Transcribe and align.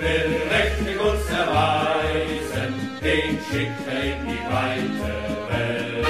will 0.00 0.30
mächtig 0.50 0.96
uns 1.00 1.26
erweisen, 1.30 2.72
den 3.02 3.32
schickt 3.46 3.86
er 3.94 4.02
in 4.12 4.20
die 4.28 4.44
weite 4.54 5.12
Welt. 5.50 6.06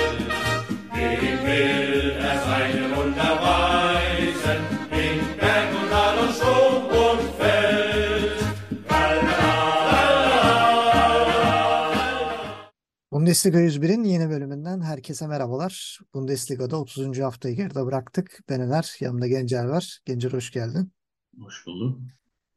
Dem 0.94 1.38
will 1.46 2.10
er 2.28 2.36
seine 2.48 2.84
Wunder 2.96 3.32
weisen, 3.48 4.60
in 5.02 5.18
Berg 5.40 5.70
und 5.80 5.88
Tal 5.90 6.18
und 6.24 6.32
Sturm 6.38 6.84
und 7.06 7.22
Feld. 7.38 8.38
Bundesliga 13.12 13.58
101'in 13.58 14.04
yeni 14.04 14.30
bölümünden 14.30 14.80
herkese 14.80 15.26
merhabalar. 15.26 15.98
Bundesliga'da 16.14 16.80
30. 16.80 17.18
haftayı 17.20 17.56
geride 17.56 17.86
bıraktık. 17.86 18.40
Ben 18.48 18.60
Öner, 18.60 18.96
yanımda 19.00 19.26
Gencer 19.26 19.64
var. 19.64 20.00
Gencer 20.04 20.32
hoş 20.32 20.50
geldin. 20.50 20.92
Hoş 21.40 21.66
bulduk. 21.66 21.98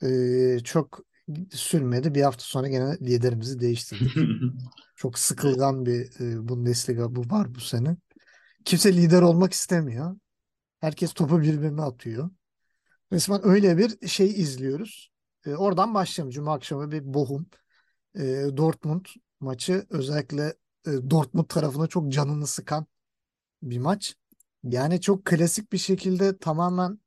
Ee, 0.04 0.60
çok 0.64 1.11
sürmedi. 1.52 2.16
Bir 2.16 2.22
hafta 2.22 2.44
sonra 2.44 2.68
gene 2.68 2.98
liderimizi 3.02 3.60
değiştirdik. 3.60 4.12
Çok 4.96 5.20
sıkılgan 5.20 5.86
bir 5.86 6.20
e, 6.20 6.48
Bundesliga 6.48 7.16
bu 7.16 7.22
var 7.22 7.56
bu 7.56 7.60
sene. 7.60 7.98
Kimse 8.66 8.94
lider 8.98 9.22
olmak 9.22 9.54
istemiyor. 9.54 10.16
Herkes 10.80 11.14
topu 11.14 11.42
birbirine 11.42 11.82
atıyor. 11.82 12.30
Resmen 13.14 13.48
öyle 13.48 13.78
bir 13.78 14.08
şey 14.08 14.28
izliyoruz. 14.28 15.12
E, 15.46 15.56
oradan 15.56 15.94
başlayalım. 15.94 16.32
Cuma 16.32 16.54
akşamı 16.54 16.92
bir 16.92 17.14
Bochum 17.14 17.46
e, 18.16 18.22
Dortmund 18.58 19.06
maçı 19.40 19.86
özellikle 19.90 20.56
e, 20.88 20.92
Dortmund 21.10 21.46
tarafına 21.46 21.88
çok 21.88 22.12
canını 22.12 22.48
sıkan 22.48 22.86
bir 23.64 23.80
maç. 23.80 24.16
Yani 24.64 25.02
çok 25.02 25.26
klasik 25.26 25.74
bir 25.74 25.78
şekilde 25.78 26.38
tamamen 26.38 27.00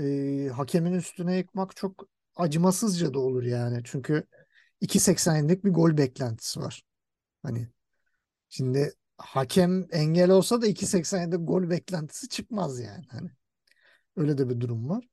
e, 0.00 0.48
hakemin 0.56 0.92
üstüne 0.92 1.36
yıkmak 1.36 1.76
çok 1.76 2.08
acımasızca 2.36 3.14
da 3.14 3.18
olur 3.18 3.42
yani. 3.42 3.80
Çünkü 3.84 4.24
2.87'lik 4.80 5.64
bir 5.64 5.70
gol 5.70 5.96
beklentisi 5.96 6.60
var. 6.60 6.82
Hani 7.42 7.68
şimdi 8.48 8.92
hakem 9.18 9.86
engel 9.92 10.30
olsa 10.30 10.62
da 10.62 10.66
2.87'lik 10.66 11.48
gol 11.48 11.70
beklentisi 11.70 12.28
çıkmaz 12.28 12.80
yani. 12.80 13.06
Hani 13.10 13.30
öyle 14.16 14.38
de 14.38 14.48
bir 14.50 14.60
durum 14.60 14.88
var. 14.88 15.08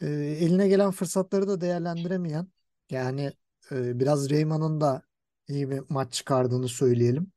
E, 0.00 0.06
eline 0.06 0.68
gelen 0.68 0.90
fırsatları 0.90 1.48
da 1.48 1.60
değerlendiremeyen 1.60 2.48
yani 2.90 3.32
e, 3.72 4.00
biraz 4.00 4.30
Reymann'ın 4.30 4.80
da 4.80 5.02
iyi 5.48 5.70
bir 5.70 5.82
maç 5.88 6.12
çıkardığını 6.12 6.68
söyleyelim. 6.68 7.32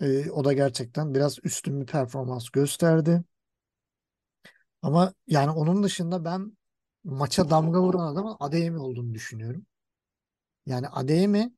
E, 0.00 0.30
o 0.30 0.44
da 0.44 0.52
gerçekten 0.52 1.14
biraz 1.14 1.38
üstün 1.44 1.80
bir 1.80 1.86
performans 1.86 2.50
gösterdi. 2.50 3.24
Ama 4.82 5.14
yani 5.26 5.50
onun 5.50 5.82
dışında 5.82 6.24
ben 6.24 6.56
maça 7.04 7.50
damga 7.50 7.82
vuran 7.82 8.12
adamın 8.12 8.36
Adeyemi 8.40 8.78
olduğunu 8.78 9.14
düşünüyorum. 9.14 9.66
Yani 10.66 10.88
Adeyemi 10.88 11.52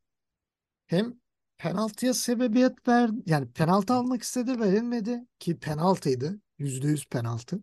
hem 0.87 1.15
penaltıya 1.59 2.15
sebebiyet 2.15 2.89
verdi. 2.89 3.23
Yani 3.27 3.53
penaltı 3.53 3.95
almak 3.95 4.23
istedi 4.23 4.61
verilmedi 4.61 5.27
ki 5.39 5.59
penaltıydı. 5.59 6.41
%100 6.59 7.07
penaltı. 7.07 7.63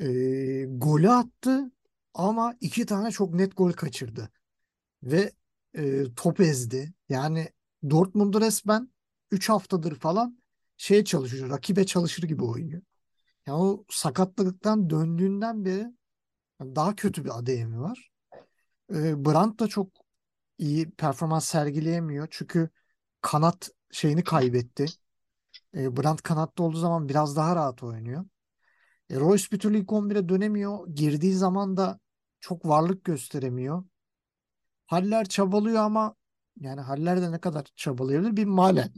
Ee, 0.00 0.64
golü 0.68 1.10
attı 1.10 1.72
ama 2.14 2.54
iki 2.60 2.86
tane 2.86 3.10
çok 3.10 3.34
net 3.34 3.56
gol 3.56 3.72
kaçırdı. 3.72 4.30
Ve 5.02 5.32
e, 5.74 6.04
top 6.16 6.40
ezdi. 6.40 6.92
Yani 7.08 7.48
Dortmund'u 7.90 8.40
resmen 8.40 8.90
3 9.30 9.48
haftadır 9.48 9.94
falan 9.94 10.38
şeye 10.76 11.04
çalışıyor. 11.04 11.50
Rakibe 11.50 11.86
çalışır 11.86 12.22
gibi 12.22 12.44
oynuyor. 12.44 12.82
Yani 13.46 13.58
o 13.62 13.84
sakatlıktan 13.90 14.90
döndüğünden 14.90 15.64
beri 15.64 15.97
daha 16.60 16.96
kötü 16.96 17.24
bir 17.24 17.38
adayemi 17.38 17.80
var. 17.80 18.10
E, 18.94 19.24
Brandt 19.24 19.60
da 19.60 19.68
çok 19.68 19.88
iyi 20.58 20.90
performans 20.90 21.46
sergileyemiyor. 21.46 22.28
Çünkü 22.30 22.70
kanat 23.20 23.70
şeyini 23.90 24.24
kaybetti. 24.24 24.86
E, 25.74 25.96
Brandt 25.96 26.22
kanatta 26.22 26.62
olduğu 26.62 26.78
zaman 26.78 27.08
biraz 27.08 27.36
daha 27.36 27.56
rahat 27.56 27.82
oynuyor. 27.82 28.24
E, 29.10 29.16
Royce 29.16 29.46
bir 29.52 29.58
türlü 29.58 29.78
ilk 29.78 29.92
11'e 29.92 30.28
dönemiyor. 30.28 30.88
Girdiği 30.88 31.34
zaman 31.34 31.76
da 31.76 32.00
çok 32.40 32.66
varlık 32.68 33.04
gösteremiyor. 33.04 33.84
Haller 34.86 35.28
çabalıyor 35.28 35.82
ama 35.82 36.14
yani 36.60 36.80
Haller 36.80 37.22
de 37.22 37.32
ne 37.32 37.40
kadar 37.40 37.64
çabalayabilir 37.76 38.36
bir 38.36 38.44
malen. 38.44 38.92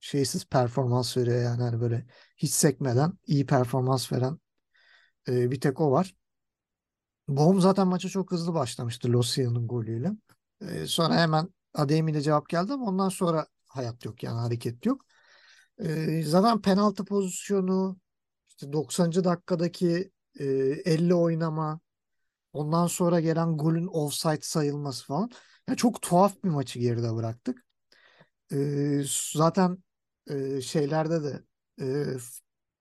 Şeysiz 0.00 0.46
performans 0.46 1.16
veriyor 1.16 1.42
yani 1.42 1.62
hani 1.62 1.80
böyle 1.80 2.06
hiç 2.36 2.50
sekmeden 2.50 3.12
iyi 3.26 3.46
performans 3.46 4.12
veren 4.12 4.38
e, 5.28 5.50
bir 5.50 5.60
tek 5.60 5.80
o 5.80 5.90
var. 5.90 6.14
Boğum 7.28 7.60
zaten 7.60 7.88
maça 7.88 8.08
çok 8.08 8.32
hızlı 8.32 8.54
başlamıştı 8.54 9.12
Losia'nın 9.12 9.68
golüyle. 9.68 10.12
E, 10.60 10.86
sonra 10.86 11.14
hemen 11.16 11.48
Adeyemi 11.74 12.10
ile 12.10 12.20
cevap 12.22 12.48
geldi 12.48 12.72
ama 12.72 12.84
ondan 12.86 13.08
sonra 13.08 13.46
hayat 13.66 14.04
yok 14.04 14.22
yani 14.22 14.38
hareket 14.40 14.86
yok. 14.86 15.04
E, 15.78 16.22
zaten 16.22 16.62
penaltı 16.62 17.04
pozisyonu 17.04 17.98
işte 18.48 18.72
90. 18.72 19.24
dakikadaki 19.24 20.12
e, 20.40 20.44
elle 20.86 21.14
oynama 21.14 21.80
ondan 22.52 22.86
sonra 22.86 23.20
gelen 23.20 23.58
golün 23.58 23.86
offside 23.86 24.38
sayılması 24.42 25.06
falan. 25.06 25.30
Yani 25.68 25.76
çok 25.76 26.02
tuhaf 26.02 26.44
bir 26.44 26.48
maçı 26.50 26.78
geride 26.78 27.14
bıraktık. 27.16 27.66
E, 28.52 29.02
zaten 29.34 29.78
e, 30.30 30.60
şeylerde 30.60 31.24
de 31.24 31.44
e, 31.80 31.86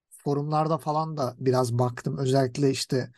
forumlarda 0.09 0.77
falan 0.77 1.17
da 1.17 1.35
biraz 1.39 1.79
baktım. 1.79 2.17
Özellikle 2.17 2.69
işte 2.71 3.11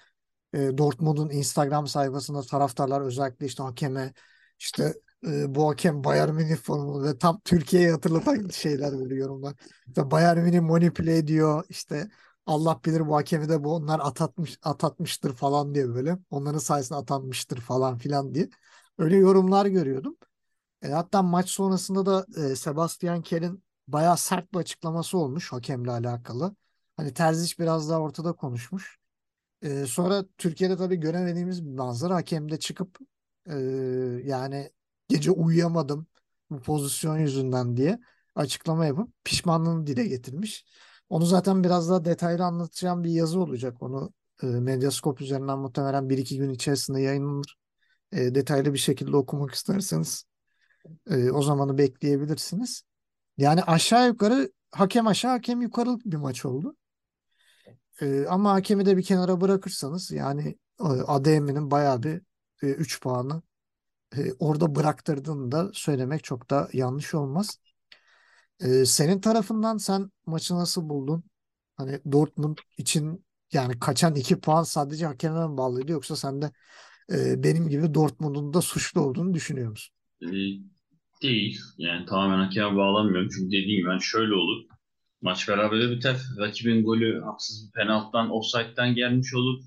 e, 0.54 0.78
Dortmund'un 0.78 1.30
Instagram 1.30 1.88
sayfasında 1.88 2.42
taraftarlar 2.42 3.02
özellikle 3.02 3.46
işte 3.46 3.64
hakeme 3.64 4.14
işte 4.60 4.94
e, 5.28 5.56
bu 5.56 5.70
hakem 5.70 6.04
Bayern 6.04 6.34
Münih 6.34 6.56
formu 6.56 7.04
ve 7.04 7.18
tam 7.18 7.42
Türkiye'yi 7.46 7.92
hatırlatan 7.92 8.48
şeyler 8.50 8.92
böyle 9.00 9.16
yorumlar. 9.16 9.56
İşte 9.88 10.12
Bayern 10.12 10.40
Münih 10.40 10.60
manipüle 10.60 11.18
ediyor 11.18 11.64
işte 11.70 12.10
Allah 12.46 12.80
bilir 12.86 13.08
bu 13.08 13.16
hakemi 13.16 13.50
de 13.50 13.64
bu 13.64 13.76
onlar 13.76 14.00
atatmış 14.04 14.60
atatmıştır 14.64 15.34
falan 15.34 15.76
diye 15.76 15.90
böyle. 15.90 16.18
Onların 16.30 16.60
sayesinde 16.60 17.00
atanmıştır 17.00 17.62
falan 17.62 17.98
filan 17.98 18.36
diye. 18.36 18.50
Öyle 18.98 19.16
yorumlar 19.16 19.66
görüyordum. 19.66 20.18
E, 20.82 20.88
hatta 20.90 21.22
maç 21.24 21.50
sonrasında 21.50 22.06
da 22.06 22.26
e, 22.52 22.56
Sebastian 22.56 23.22
Kerr'in 23.22 23.64
bayağı 23.88 24.18
sert 24.18 24.54
bir 24.54 24.60
açıklaması 24.60 25.18
olmuş 25.18 25.52
hakemle 25.52 25.92
alakalı. 25.92 26.56
Hani 26.98 27.14
Terzic 27.14 27.56
biraz 27.60 27.90
daha 27.90 28.00
ortada 28.00 28.34
konuşmuş. 28.34 29.00
E, 29.62 29.86
sonra 29.86 30.26
Türkiye'de 30.38 30.78
tabii 30.78 30.96
göremediğimiz 30.96 31.62
manzara 31.62 32.16
hakemde 32.16 32.60
çıkıp 32.60 32.98
e, 33.50 33.56
yani 34.24 34.72
gece 35.10 35.32
uyuyamadım 35.32 36.08
bu 36.50 36.62
pozisyon 36.62 37.18
yüzünden 37.18 37.78
diye 37.78 38.00
açıklama 38.36 38.86
yapıp 38.86 39.10
pişmanlığını 39.24 39.88
dile 39.88 40.08
getirmiş. 40.08 40.66
Onu 41.10 41.26
zaten 41.26 41.64
biraz 41.64 41.90
daha 41.90 42.06
detaylı 42.06 42.44
anlatacağım 42.46 43.04
bir 43.04 43.10
yazı 43.12 43.40
olacak. 43.40 43.84
Onu 43.84 44.14
e, 44.44 44.46
Medyascope 44.46 45.24
üzerinden 45.24 45.60
muhtemelen 45.60 46.10
bir 46.10 46.18
iki 46.18 46.38
gün 46.38 46.50
içerisinde 46.50 47.02
yayınlanır. 47.02 47.58
E, 48.12 48.36
detaylı 48.36 48.74
bir 48.74 48.80
şekilde 48.80 49.18
okumak 49.18 49.56
isterseniz 49.56 50.26
e, 51.10 51.32
o 51.32 51.42
zamanı 51.42 51.78
bekleyebilirsiniz. 51.78 52.84
Yani 53.38 53.64
aşağı 53.64 54.08
yukarı 54.08 54.52
hakem 54.72 55.08
aşağı 55.08 55.32
hakem 55.32 55.62
yukarı 55.62 55.90
bir 56.06 56.18
maç 56.18 56.46
oldu. 56.46 56.76
E, 58.02 58.26
ama 58.26 58.54
hakemi 58.54 58.86
de 58.86 58.98
bir 58.98 59.04
kenara 59.04 59.42
bırakırsanız 59.42 60.12
yani 60.12 60.58
e, 60.80 60.84
ADM'nin 60.84 61.72
bayağı 61.72 62.04
bir 62.04 62.22
3 62.62 62.96
e, 62.98 63.00
puanı 63.00 63.42
e, 64.18 64.34
orada 64.40 64.76
bıraktırdığını 64.76 65.52
da 65.52 65.72
söylemek 65.74 66.24
çok 66.24 66.50
da 66.50 66.70
yanlış 66.74 67.14
olmaz. 67.14 67.60
E, 68.60 68.86
senin 68.86 69.22
tarafından 69.22 69.78
sen 69.78 70.12
maçı 70.26 70.56
nasıl 70.56 70.90
buldun? 70.90 71.24
Hani 71.78 72.00
Dortmund 72.12 72.58
için 72.78 73.26
yani 73.54 73.80
kaçan 73.80 74.16
2 74.16 74.40
puan 74.40 74.64
sadece 74.64 75.06
hakeme 75.06 75.48
mi 75.48 75.58
bağlıydı 75.58 75.92
yoksa 75.92 76.16
sen 76.16 76.42
de 76.42 76.52
e, 77.12 77.44
benim 77.44 77.70
gibi 77.70 77.94
Dortmund'un 77.94 78.54
da 78.54 78.62
suçlu 78.62 79.02
olduğunu 79.02 79.34
düşünüyor 79.34 79.70
musun? 79.70 79.96
E, 80.22 80.28
değil. 81.22 81.60
Yani 81.78 82.06
tamamen 82.06 82.46
hakeme 82.46 82.76
bağlamıyorum. 82.76 83.30
Çünkü 83.36 83.48
dediğim 83.48 83.88
ben 83.90 83.98
şöyle 83.98 84.34
olur. 84.34 84.77
Maç 85.28 85.50
berabere 85.50 85.92
biter. 85.92 86.18
Rakibin 86.40 86.84
golü 86.84 87.22
haksız 87.22 87.68
bir 87.68 87.72
penaltıdan, 87.72 88.30
offside'den 88.32 88.96
gelmiş 88.96 89.34
olur. 89.34 89.64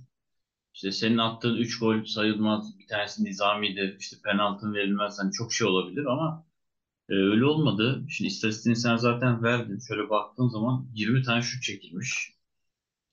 İşte 0.75 0.93
senin 0.93 1.19
attığın 1.19 1.57
3 1.57 1.79
gol 1.79 2.05
sayılmaz. 2.05 2.79
Bir 2.79 2.87
tanesi 2.87 3.25
nizamidir. 3.25 3.99
İşte 3.99 4.17
penaltın 4.25 4.75
verilmez. 4.75 5.19
Hani 5.19 5.33
çok 5.33 5.53
şey 5.53 5.67
olabilir 5.67 6.05
ama 6.05 6.47
e, 7.09 7.15
öyle 7.15 7.45
olmadı. 7.45 8.05
Şimdi 8.09 8.29
istatistiğini 8.29 8.77
sen 8.77 8.97
zaten 8.97 9.43
verdin. 9.43 9.79
Şöyle 9.89 10.11
baktığın 10.11 10.49
zaman 10.49 10.89
20 10.95 11.23
tane 11.23 11.43
şut 11.43 11.63
çekilmiş. 11.63 12.33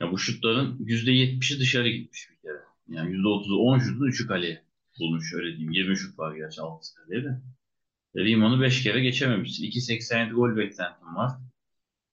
Ya 0.01 0.11
bu 0.11 0.17
şutların 0.17 0.77
%70'i 0.77 1.59
dışarı 1.59 1.89
gitmiş 1.89 2.29
bir 2.31 2.41
kere. 2.41 2.61
Yani 2.87 3.15
%30'u 3.15 3.57
10 3.57 3.79
şutun 3.79 4.07
3'ü 4.07 4.27
kaleye 4.27 4.63
bulmuş 4.99 5.33
öyle 5.33 5.47
diyeyim. 5.47 5.71
20 5.71 5.97
şut 5.97 6.19
var 6.19 6.35
gerçi 6.35 6.61
6 6.61 6.95
kaleye 6.95 7.23
de. 7.23 7.41
Rimon'u 8.15 8.61
5 8.61 8.83
kere 8.83 9.01
geçememişsin. 9.01 9.63
2.87 9.63 10.31
gol 10.31 10.57
beklentim 10.57 11.15
var. 11.15 11.31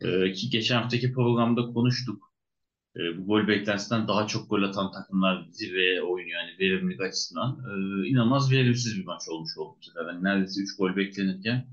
Ee, 0.01 0.33
ki 0.33 0.51
geçen 0.51 0.83
haftaki 0.83 1.13
programda 1.13 1.63
konuştuk. 1.67 2.33
e, 2.97 3.19
bu 3.19 3.27
gol 3.27 3.49
beklentisinden 3.49 4.09
daha 4.09 4.27
çok 4.27 4.51
gol 4.51 4.63
atan 4.63 4.93
takımlar 4.93 5.47
zirveye 5.51 6.03
oynuyor 6.03 6.41
yani 6.41 6.59
verimlilik 6.61 7.01
açısından. 7.01 7.59
E, 7.71 8.09
inanılmaz 8.09 8.53
verimsiz 8.53 8.99
bir 8.99 9.05
maç 9.07 9.23
olmuş 9.29 9.59
oldu. 9.59 9.79
Yani 9.97 10.25
neredeyse 10.25 10.63
3 10.63 10.77
gol 10.77 10.97
beklenirken 10.97 11.67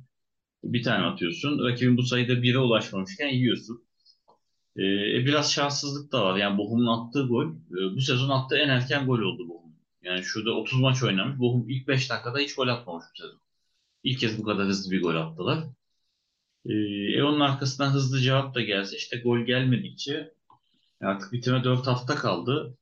bir 0.63 0.83
tane 0.83 1.05
atıyorsun. 1.05 1.65
Rakibin 1.65 1.97
bu 1.97 2.03
sayıda 2.03 2.33
1'e 2.33 2.59
ulaşmamışken 2.59 3.27
yiyorsun. 3.29 3.83
E, 4.77 4.81
biraz 5.25 5.53
şanssızlık 5.53 6.11
da 6.11 6.25
var. 6.25 6.37
Yani 6.37 6.57
Bochum'un 6.57 6.87
attığı 6.87 7.27
gol 7.27 7.45
e, 7.51 7.95
bu 7.95 8.01
sezon 8.01 8.29
attığı 8.29 8.57
en 8.57 8.69
erken 8.69 9.05
gol 9.05 9.19
oldu 9.19 9.49
Bochum. 9.49 9.71
Yani 10.01 10.23
şurada 10.23 10.51
30 10.51 10.79
maç 10.79 11.03
oynamış. 11.03 11.39
Bochum 11.39 11.69
ilk 11.69 11.87
5 11.87 12.09
dakikada 12.09 12.39
hiç 12.39 12.55
gol 12.55 12.67
atmamış 12.67 13.05
bu 13.13 13.21
sezon. 13.21 13.39
İlk 14.03 14.19
kez 14.19 14.37
bu 14.39 14.43
kadar 14.43 14.67
hızlı 14.67 14.91
bir 14.91 15.01
gol 15.01 15.15
attılar. 15.15 15.63
E, 16.65 16.73
e 17.17 17.23
onun 17.23 17.39
arkasından 17.39 17.91
hızlı 17.91 18.19
cevap 18.19 18.55
da 18.55 18.61
gelse 18.61 18.97
işte 18.97 19.17
gol 19.17 19.39
gelmedikçe 19.39 20.33
artık 21.01 21.33
bitime 21.33 21.63
4 21.63 21.87
hafta 21.87 22.15
kaldı. 22.15 22.77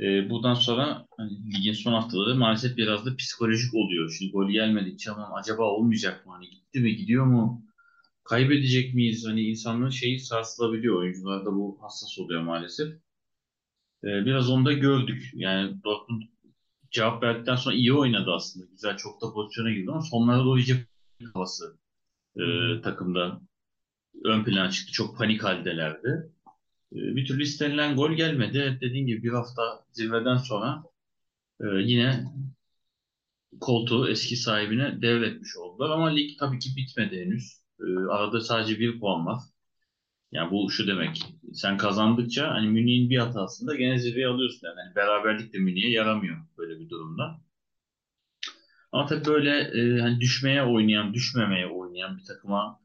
E, 0.00 0.30
buradan 0.30 0.54
sonra 0.54 1.06
hani, 1.16 1.30
ligin 1.54 1.72
son 1.72 1.92
haftaları 1.92 2.34
maalesef 2.34 2.76
biraz 2.76 3.06
da 3.06 3.16
psikolojik 3.16 3.74
oluyor. 3.74 4.16
Şimdi 4.18 4.32
gol 4.32 4.50
gelmedikçe 4.50 5.10
ama 5.10 5.34
acaba 5.34 5.62
olmayacak 5.62 6.26
mı? 6.26 6.32
Hani 6.32 6.50
gitti 6.50 6.80
mi 6.80 6.96
gidiyor 6.96 7.26
mu? 7.26 7.64
Kaybedecek 8.24 8.94
miyiz? 8.94 9.26
Hani 9.26 9.42
insanların 9.42 9.90
şeyi 9.90 10.20
sarsılabiliyor. 10.20 10.96
Oyuncularda 10.96 11.52
bu 11.54 11.78
hassas 11.82 12.18
oluyor 12.18 12.42
maalesef. 12.42 12.88
E, 14.04 14.08
biraz 14.26 14.50
onu 14.50 14.66
da 14.66 14.72
gördük. 14.72 15.30
Yani 15.34 15.84
Dortmund 15.84 16.22
cevap 16.90 17.22
verdikten 17.22 17.56
sonra 17.56 17.74
iyi 17.74 17.94
oynadı 17.94 18.30
aslında. 18.34 18.66
Güzel 18.70 18.96
çok 18.96 19.22
da 19.22 19.32
pozisyona 19.32 19.70
girdi 19.70 19.90
ama 19.90 20.02
sonlara 20.02 20.44
doğru 20.44 20.58
iyice 20.60 20.86
havası 21.34 21.78
e, 22.38 22.80
takımda 22.82 23.40
ön 24.24 24.44
plana 24.44 24.70
çıktı. 24.70 24.92
Çok 24.92 25.18
panik 25.18 25.44
haldelerdi. 25.44 26.32
E, 26.92 26.96
bir 26.96 27.26
türlü 27.26 27.42
istenilen 27.42 27.96
gol 27.96 28.12
gelmedi. 28.12 28.78
Dediğim 28.80 29.06
gibi 29.06 29.22
bir 29.22 29.32
hafta 29.32 29.84
zirveden 29.92 30.36
sonra 30.36 30.82
e, 31.60 31.66
yine 31.66 32.24
koltuğu 33.60 34.08
eski 34.08 34.36
sahibine 34.36 35.02
devretmiş 35.02 35.56
oldular. 35.56 35.90
Ama 35.90 36.08
lig 36.08 36.38
tabii 36.38 36.58
ki 36.58 36.68
bitmedi 36.76 37.20
henüz. 37.20 37.60
E, 37.80 37.84
arada 38.10 38.40
sadece 38.40 38.78
bir 38.78 39.00
puan 39.00 39.26
var. 39.26 39.38
Yani 40.32 40.50
bu 40.50 40.70
şu 40.70 40.86
demek. 40.86 41.22
Sen 41.52 41.76
kazandıkça 41.76 42.50
hani 42.54 42.68
Münih'in 42.68 43.10
bir 43.10 43.18
hatasında 43.18 43.74
gene 43.74 43.98
zirveyi 43.98 44.26
alıyorsun. 44.26 44.66
Yani 44.66 44.80
hani 44.84 44.94
beraberlik 44.94 45.52
de 45.52 45.58
Münih'e 45.58 45.90
yaramıyor 45.90 46.36
böyle 46.58 46.80
bir 46.80 46.88
durumda. 46.88 47.40
Ama 48.92 49.06
tabii 49.06 49.24
böyle 49.24 49.50
e, 49.60 50.00
hani 50.00 50.20
düşmeye 50.20 50.62
oynayan, 50.62 51.14
düşmemeye 51.14 51.66
oynayan 51.66 52.18
bir 52.18 52.24
takıma 52.24 52.80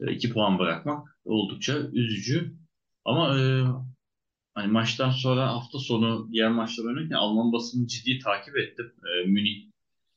e, 0.00 0.12
iki 0.12 0.32
puan 0.32 0.58
bırakmak 0.58 1.18
oldukça 1.24 1.78
üzücü. 1.78 2.54
Ama 3.04 3.38
e, 3.40 3.64
hani 4.54 4.72
maçtan 4.72 5.10
sonra 5.10 5.48
hafta 5.48 5.78
sonu 5.78 6.28
diğer 6.32 6.50
maçlar 6.50 6.84
oynarken 6.84 7.16
Alman 7.16 7.52
basını 7.52 7.86
ciddi 7.88 8.18
takip 8.18 8.56
ettim. 8.56 8.92
E, 9.06 9.26
Münih 9.28 9.66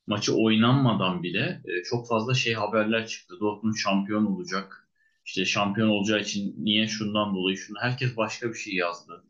maçı 0.07 0.35
oynanmadan 0.35 1.23
bile 1.23 1.61
e, 1.65 1.83
çok 1.83 2.07
fazla 2.07 2.33
şey 2.33 2.53
haberler 2.53 3.07
çıktı. 3.07 3.35
Dortmund 3.39 3.75
şampiyon 3.75 4.25
olacak. 4.25 4.89
İşte 5.25 5.45
şampiyon 5.45 5.89
olacağı 5.89 6.21
için 6.21 6.55
niye 6.57 6.87
şundan 6.87 7.35
dolayı 7.35 7.57
şunu 7.57 7.77
herkes 7.81 8.17
başka 8.17 8.49
bir 8.49 8.57
şey 8.57 8.73
yazdı. 8.75 9.23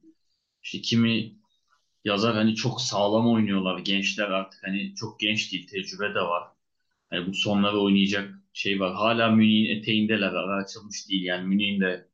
İşte 0.63 0.81
kimi 0.81 1.38
yazar 2.05 2.35
hani 2.35 2.55
çok 2.55 2.81
sağlam 2.81 3.33
oynuyorlar. 3.33 3.79
Gençler 3.79 4.29
artık 4.29 4.63
hani 4.63 4.95
çok 4.95 5.19
genç 5.19 5.51
değil, 5.51 5.67
tecrübe 5.67 6.15
de 6.15 6.21
var. 6.21 6.43
Hani 7.09 7.27
bu 7.27 7.33
sonları 7.33 7.79
oynayacak 7.79 8.33
şey 8.53 8.79
var. 8.79 8.93
Hala 8.93 9.31
Münih'in 9.31 9.77
eteğindeler. 9.79 10.33
Ara 10.33 10.63
açılmış 10.63 11.09
değil. 11.09 11.23
Yani 11.23 11.47
Münih'in 11.47 11.81
de 11.81 12.09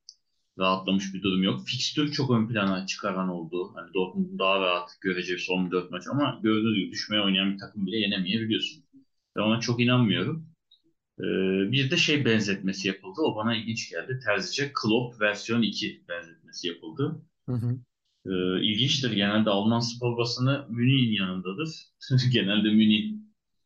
rahatlamış 0.59 1.13
bir 1.13 1.23
durum 1.23 1.43
yok. 1.43 1.67
Fikstür 1.67 2.11
çok 2.11 2.31
ön 2.31 2.47
plana 2.47 2.85
çıkaran 2.85 3.29
oldu. 3.29 3.71
Hani 3.75 3.93
Dortmund 3.93 4.39
daha 4.39 4.61
rahat 4.61 4.89
görecek 5.01 5.39
son 5.39 5.71
4 5.71 5.91
maç 5.91 6.03
ama 6.11 6.39
gördüğünüz 6.43 6.75
gibi 6.75 6.91
düşmeye 6.91 7.21
oynayan 7.21 7.53
bir 7.53 7.57
takım 7.57 7.87
bile 7.87 7.97
yenemeyebiliyorsun. 7.97 8.83
Ben 9.35 9.41
ona 9.41 9.59
çok 9.59 9.81
inanmıyorum. 9.81 10.47
Ee, 11.19 11.23
bir 11.71 11.91
de 11.91 11.97
şey 11.97 12.25
benzetmesi 12.25 12.87
yapıldı. 12.87 13.21
O 13.21 13.35
bana 13.35 13.55
ilginç 13.55 13.89
geldi. 13.89 14.19
Terzice 14.25 14.71
Klopp 14.73 15.21
versiyon 15.21 15.61
2 15.61 16.03
benzetmesi 16.09 16.67
yapıldı. 16.67 17.21
Hı 17.45 17.53
hı. 17.55 17.79
Ee, 18.25 18.61
ilginçtir. 18.61 19.11
Genelde 19.11 19.49
Alman 19.49 19.79
spor 19.79 20.17
basını 20.17 20.65
Münih'in 20.69 21.11
yanındadır. 21.11 21.69
Genelde 22.31 22.69
Münih 22.69 23.13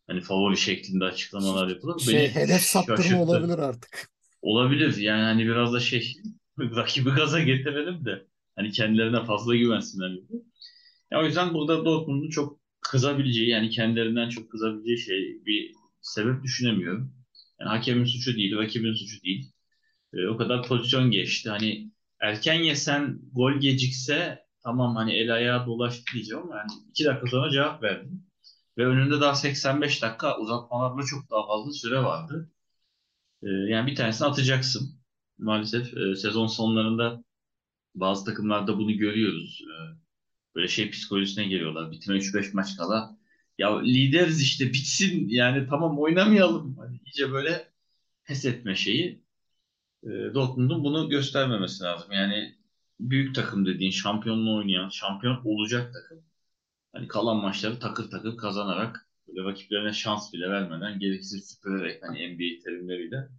hani 0.08 0.22
favori 0.22 0.58
şeklinde 0.58 1.06
açıklamalar 1.06 1.68
yapılır. 1.68 2.00
Şey 2.00 2.14
Beni 2.14 2.30
hedef 2.30 2.62
saptırma 2.62 3.24
olabilir 3.24 3.60
artık. 3.60 4.10
Olabilir. 4.42 4.98
Yani 4.98 5.22
hani 5.22 5.46
biraz 5.46 5.74
da 5.74 5.80
şey 5.80 6.14
rakibi 6.60 7.10
gaza 7.10 7.40
getirelim 7.40 8.06
de 8.06 8.28
hani 8.56 8.72
kendilerine 8.72 9.26
fazla 9.26 9.56
güvensinler 9.56 10.10
gibi. 10.10 10.34
Ya 11.12 11.22
o 11.22 11.26
yüzden 11.26 11.54
burada 11.54 11.86
Dortmund'un 11.86 12.30
çok 12.30 12.60
kızabileceği 12.82 13.50
yani 13.50 13.70
kendilerinden 13.70 14.30
çok 14.30 14.52
kızabileceği 14.52 14.98
şey 14.98 15.46
bir 15.46 15.72
sebep 16.02 16.44
düşünemiyorum. 16.44 17.14
Yani 17.60 17.70
hakemin 17.70 18.06
suçu 18.06 18.36
değil, 18.36 18.58
rakibin 18.58 18.94
suçu 18.94 19.24
değil. 19.24 19.52
E, 20.14 20.28
o 20.28 20.38
kadar 20.38 20.68
pozisyon 20.68 21.12
geçti. 21.12 21.50
Hani 21.50 21.92
erken 22.20 22.64
yesen 22.64 23.20
gol 23.34 23.54
gecikse 23.54 24.49
tamam 24.64 24.96
hani 24.96 25.14
el 25.14 25.34
ayağı 25.36 25.66
dolaştı 25.68 26.04
diyeceğim 26.14 26.44
ama 26.44 26.58
yani 26.58 26.72
iki 26.90 27.06
dakika 27.06 27.28
sonra 27.28 27.52
cevap 27.52 27.84
verdim. 27.84 28.24
Ve 28.78 28.86
önünde 28.86 29.22
daha 29.22 29.36
85 29.36 30.02
dakika 30.02 30.38
uzatmalarla 30.40 31.06
çok 31.06 31.30
daha 31.32 31.48
fazla 31.48 31.72
süre 31.74 32.04
vardı. 32.04 32.52
E, 33.44 33.48
yani 33.50 33.92
bir 33.92 33.96
tanesini 33.96 34.28
atacaksın 34.28 35.02
maalesef 35.38 35.98
e, 35.98 36.16
sezon 36.16 36.48
sonlarında 36.48 37.24
bazı 37.96 38.26
takımlarda 38.26 38.78
bunu 38.78 38.94
görüyoruz. 38.98 39.62
E, 39.64 39.76
böyle 40.56 40.68
şey 40.68 40.92
psikolojisine 40.92 41.46
geliyorlar. 41.48 41.92
Bitime 41.92 42.18
3-5 42.18 42.54
maç 42.54 42.78
kala. 42.78 43.18
Ya 43.58 43.80
lideriz 43.82 44.42
işte 44.42 44.74
bitsin 44.74 45.30
yani 45.30 45.68
tamam 45.70 46.00
oynamayalım. 46.00 46.78
Hani 46.78 47.00
iyice 47.06 47.32
böyle 47.32 47.72
pes 48.26 48.46
etme 48.46 48.76
şeyi. 48.76 49.24
E, 50.04 50.10
Dortmund'un 50.10 50.84
bunu 50.84 51.10
göstermemesi 51.10 51.84
lazım. 51.84 52.12
Yani 52.12 52.59
büyük 53.00 53.36
takım 53.36 53.66
dediğin 53.66 53.92
şampiyonluğu 53.92 54.58
oynayan, 54.58 54.90
şampiyon 54.90 55.42
olacak 55.46 55.94
takım. 55.94 56.24
Hani 56.94 57.08
kalan 57.08 57.38
maçları 57.38 57.80
takır 57.80 58.12
takır 58.12 58.38
kazanarak 58.38 59.10
böyle 59.28 59.50
rakiplerine 59.50 59.94
şans 59.94 60.34
bile 60.34 60.50
vermeden 60.50 61.00
gereksiz 61.00 61.50
süpürerek 61.50 62.04
hani 62.04 62.36
NBA 62.36 62.64
terimleriyle 62.66 63.30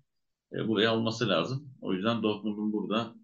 e, 0.53 0.69
buraya 0.69 0.91
alması 0.91 1.29
lazım. 1.29 1.75
O 1.81 1.95
yüzden 1.95 2.23
Dortmund'un 2.23 2.73
burada 2.73 3.15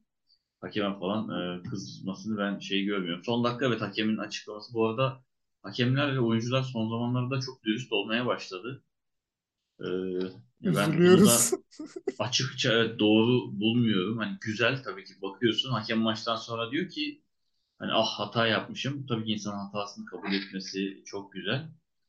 hakeme 0.60 0.98
falan 0.98 1.30
e, 1.60 1.62
kızmasını 1.62 2.38
ben 2.38 2.58
şey 2.58 2.84
görmüyorum. 2.84 3.24
Son 3.24 3.44
dakika 3.44 3.66
evet 3.66 3.80
hakemin 3.80 4.16
açıklaması. 4.18 4.74
Bu 4.74 4.88
arada 4.88 5.22
hakemler 5.62 6.14
ve 6.14 6.20
oyuncular 6.20 6.62
son 6.62 6.88
zamanlarda 6.90 7.40
çok 7.40 7.64
dürüst 7.64 7.92
olmaya 7.92 8.26
başladı. 8.26 8.84
E, 9.80 9.86
ben 10.60 10.98
açıkça 12.18 12.72
evet, 12.72 12.98
doğru 12.98 13.60
bulmuyorum. 13.60 14.18
Hani 14.18 14.38
güzel 14.40 14.82
tabii 14.82 15.04
ki 15.04 15.12
bakıyorsun. 15.22 15.70
Hakem 15.70 15.98
maçtan 15.98 16.36
sonra 16.36 16.70
diyor 16.70 16.88
ki 16.88 17.22
hani 17.78 17.92
ah 17.92 18.06
hata 18.18 18.46
yapmışım. 18.46 19.06
Tabii 19.06 19.24
ki 19.24 19.32
insanın 19.32 19.58
hatasını 19.58 20.06
kabul 20.06 20.32
etmesi 20.32 21.02
çok 21.06 21.32
güzel. 21.32 21.68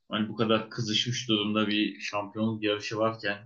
Hani 0.10 0.30
bu 0.30 0.36
kadar 0.36 0.70
kızışmış 0.70 1.30
durumda 1.30 1.68
bir 1.68 2.00
şampiyonluk 2.00 2.64
yarışı 2.64 2.98
varken 2.98 3.38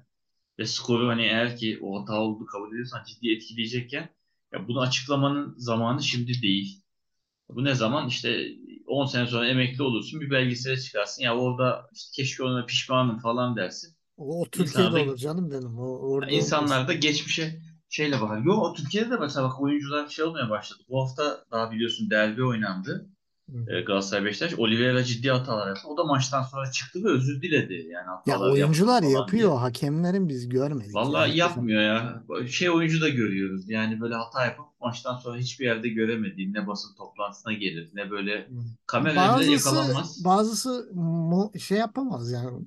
ve 0.59 0.65
skoru 0.65 1.07
hani 1.07 1.21
eğer 1.21 1.57
ki 1.57 1.79
o 1.81 2.01
hata 2.01 2.21
olduğu 2.21 2.45
kabul 2.45 2.69
ediyorsan 2.69 3.03
ciddi 3.03 3.31
etkileyecekken 3.31 4.09
ya 4.53 4.67
bunu 4.67 4.81
açıklamanın 4.81 5.55
zamanı 5.57 6.03
şimdi 6.03 6.41
değil. 6.41 6.81
Bu 7.49 7.63
ne 7.63 7.75
zaman? 7.75 8.07
İşte 8.07 8.47
10 8.87 9.05
sene 9.05 9.27
sonra 9.27 9.47
emekli 9.47 9.83
olursun 9.83 10.21
bir 10.21 10.29
belgesele 10.29 10.77
çıkarsın. 10.77 11.23
Ya 11.23 11.37
orada 11.37 11.89
işte 11.93 12.11
keşke 12.15 12.43
ona 12.43 12.65
pişmanım 12.65 13.19
falan 13.19 13.55
dersin. 13.55 13.95
O, 14.21 14.41
o 14.41 14.45
Türkiye'de 14.45 14.69
İnsanlar 14.69 15.05
olur 15.05 15.17
canım 15.17 15.51
benim. 15.51 15.79
O, 15.79 15.97
orada 15.99 16.31
insanlar 16.31 16.87
da 16.87 16.93
geçmişe 16.93 17.61
şeyle 17.89 18.21
bakar. 18.21 18.37
Yo 18.37 18.73
Türkiye'de 18.73 19.09
de 19.09 19.17
mesela 19.17 19.47
bak 19.47 19.61
oyuncular 19.61 20.09
şey 20.09 20.25
olmaya 20.25 20.49
başladı. 20.49 20.79
Bu 20.89 21.01
hafta 21.01 21.45
daha 21.51 21.71
biliyorsun 21.71 22.09
derbi 22.09 22.43
oynandı 22.43 23.09
e, 23.67 23.81
Galatasaray 23.81 24.25
Beşiktaş. 24.25 24.53
Oliveira 24.53 25.03
ciddi 25.03 25.31
hatalar 25.31 25.67
yaptı. 25.67 25.87
O 25.87 25.97
da 25.97 26.03
maçtan 26.03 26.43
sonra 26.43 26.71
çıktı 26.71 27.03
ve 27.03 27.09
özür 27.09 27.41
diledi. 27.41 27.73
Yani 27.73 28.07
ya 28.25 28.39
oyuncular 28.39 29.03
yapıyor. 29.03 29.49
Diye. 29.49 29.59
Hakemlerin 29.59 30.29
biz 30.29 30.49
görmedik. 30.49 30.95
Vallahi 30.95 31.29
yani. 31.29 31.37
yapmıyor 31.37 31.81
ya. 31.81 32.23
Şey 32.47 32.69
oyuncu 32.69 33.01
da 33.01 33.09
görüyoruz. 33.09 33.69
Yani 33.69 34.01
böyle 34.01 34.15
hata 34.15 34.45
yapıp 34.45 34.65
maçtan 34.81 35.17
sonra 35.17 35.37
hiçbir 35.37 35.65
yerde 35.65 35.89
göremediğin 35.89 36.53
ne 36.53 36.67
basın 36.67 36.95
toplantısına 36.95 37.53
gelir 37.53 37.89
ne 37.93 38.11
böyle 38.11 38.49
kamera 38.87 39.41
yakalanmaz. 39.43 40.25
Bazısı 40.25 40.89
mu, 40.93 41.51
şey 41.59 41.77
yapamaz 41.77 42.31
yani. 42.31 42.65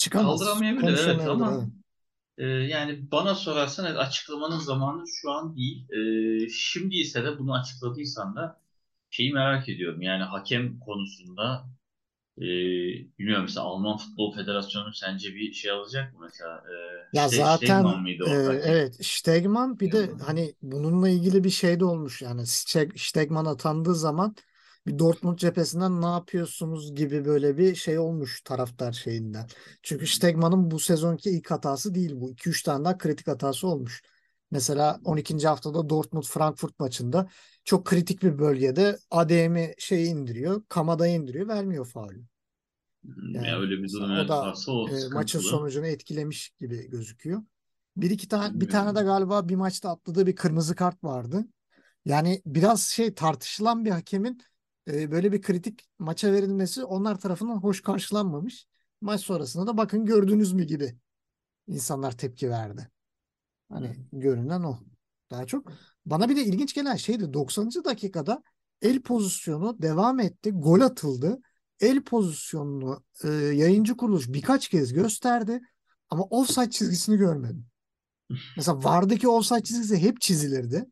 Çıkamaz. 0.00 0.40
Kaldıramayabilir 0.40 0.94
evet 0.94 1.26
ama 1.26 1.66
e, 2.38 2.46
yani 2.46 3.12
bana 3.12 3.34
sorarsan 3.34 3.86
evet, 3.86 3.98
açıklamanın 3.98 4.58
zamanı 4.58 5.04
şu 5.08 5.30
an 5.32 5.56
değil. 5.56 5.86
E, 6.46 6.48
şimdi 6.50 6.96
ise 6.96 7.24
de 7.24 7.38
bunu 7.38 7.54
açıkladıysan 7.54 8.36
da 8.36 8.60
şeyi 9.10 9.32
merak 9.32 9.68
ediyorum. 9.68 10.02
Yani 10.02 10.22
hakem 10.24 10.80
konusunda 10.80 11.70
Ee, 12.38 12.42
bilmiyorum 13.18 13.44
mesela 13.44 13.66
Alman 13.66 13.96
Futbol 13.98 14.34
Federasyonu 14.34 14.94
sence 14.94 15.34
bir 15.34 15.52
şey 15.52 15.70
alacak 15.70 16.14
mı 16.14 16.20
mesela? 16.22 16.64
Ee, 16.70 17.08
Ya 17.12 17.28
Ste- 17.28 17.46
Stegman 17.46 18.00
zaten 18.00 18.02
mıydı 18.02 18.24
e, 18.26 18.30
evet 18.62 19.06
Stegman 19.06 19.80
bir 19.80 19.92
de 19.92 20.10
hani 20.22 20.54
bununla 20.62 21.08
ilgili 21.08 21.44
bir 21.44 21.50
şey 21.50 21.80
de 21.80 21.84
olmuş 21.84 22.22
yani 22.22 22.40
Ste- 22.42 22.98
Stegman 22.98 23.44
atandığı 23.44 23.94
zaman 23.94 24.36
bir 24.86 24.98
Dortmund 24.98 25.38
cephesinden 25.38 26.02
ne 26.02 26.06
yapıyorsunuz 26.06 26.94
gibi 26.94 27.24
böyle 27.24 27.58
bir 27.58 27.74
şey 27.74 27.98
olmuş 27.98 28.42
taraftar 28.42 28.92
şeyinden. 28.92 29.46
Çünkü 29.82 30.06
Stegman'ın 30.06 30.70
bu 30.70 30.78
sezonki 30.80 31.30
ilk 31.30 31.50
hatası 31.50 31.94
değil 31.94 32.12
bu. 32.14 32.30
2-3 32.30 32.62
tane 32.62 32.84
daha 32.84 32.98
kritik 32.98 33.28
hatası 33.28 33.68
olmuş. 33.68 34.02
Mesela 34.50 35.00
12. 35.04 35.48
haftada 35.48 35.88
Dortmund 35.88 36.24
Frankfurt 36.24 36.78
maçında 36.80 37.28
çok 37.64 37.84
kritik 37.84 38.22
bir 38.22 38.38
bölgede 38.38 38.98
ADM'i 39.10 39.74
şeyi 39.78 40.06
indiriyor, 40.06 40.62
Kamada'yı 40.68 41.14
indiriyor, 41.14 41.48
vermiyor 41.48 41.86
faulü. 41.86 42.24
Hmm, 43.04 43.34
Ya 43.34 43.42
Yani 43.42 43.60
öyle 43.60 43.82
bir 43.82 43.88
o 44.24 44.28
da 44.28 44.54
o 44.66 44.88
e, 44.90 45.08
maçın 45.08 45.38
sonucunu 45.38 45.86
etkilemiş 45.86 46.50
gibi 46.60 46.90
gözüküyor. 46.90 47.42
Bir 47.96 48.10
iki 48.10 48.28
tane 48.28 48.60
bir 48.60 48.68
tane 48.68 48.94
de 49.00 49.02
galiba 49.02 49.48
bir 49.48 49.56
maçta 49.56 49.90
atladığı 49.90 50.26
bir 50.26 50.36
kırmızı 50.36 50.74
kart 50.74 51.04
vardı. 51.04 51.44
Yani 52.04 52.42
biraz 52.46 52.82
şey 52.82 53.14
tartışılan 53.14 53.84
bir 53.84 53.90
hakemin 53.90 54.42
e, 54.88 55.10
böyle 55.10 55.32
bir 55.32 55.42
kritik 55.42 55.88
maça 55.98 56.32
verilmesi 56.32 56.84
onlar 56.84 57.20
tarafından 57.20 57.56
hoş 57.56 57.82
karşılanmamış. 57.82 58.66
Maç 59.00 59.20
sonrasında 59.20 59.66
da 59.66 59.76
bakın 59.76 60.04
gördünüz 60.04 60.52
mü 60.52 60.64
gibi 60.64 60.96
insanlar 61.66 62.16
tepki 62.16 62.50
verdi. 62.50 62.90
Hani 63.68 63.96
görünen 64.12 64.62
o. 64.62 64.78
Daha 65.30 65.46
çok 65.46 65.72
bana 66.06 66.28
bir 66.28 66.36
de 66.36 66.44
ilginç 66.44 66.74
gelen 66.74 66.96
şeydi 66.96 67.32
90. 67.32 67.84
dakikada 67.84 68.42
el 68.82 69.02
pozisyonu 69.02 69.82
devam 69.82 70.20
etti. 70.20 70.50
Gol 70.50 70.80
atıldı. 70.80 71.40
El 71.80 72.02
pozisyonunu 72.02 73.04
e, 73.24 73.28
yayıncı 73.30 73.96
kuruluş 73.96 74.28
birkaç 74.28 74.68
kez 74.68 74.92
gösterdi 74.92 75.60
ama 76.10 76.24
offside 76.24 76.70
çizgisini 76.70 77.16
görmedim. 77.16 77.66
Mesela 78.56 78.84
VAR'daki 78.84 79.28
offside 79.28 79.62
çizgisi 79.62 79.98
hep 79.98 80.20
çizilirdi. 80.20 80.86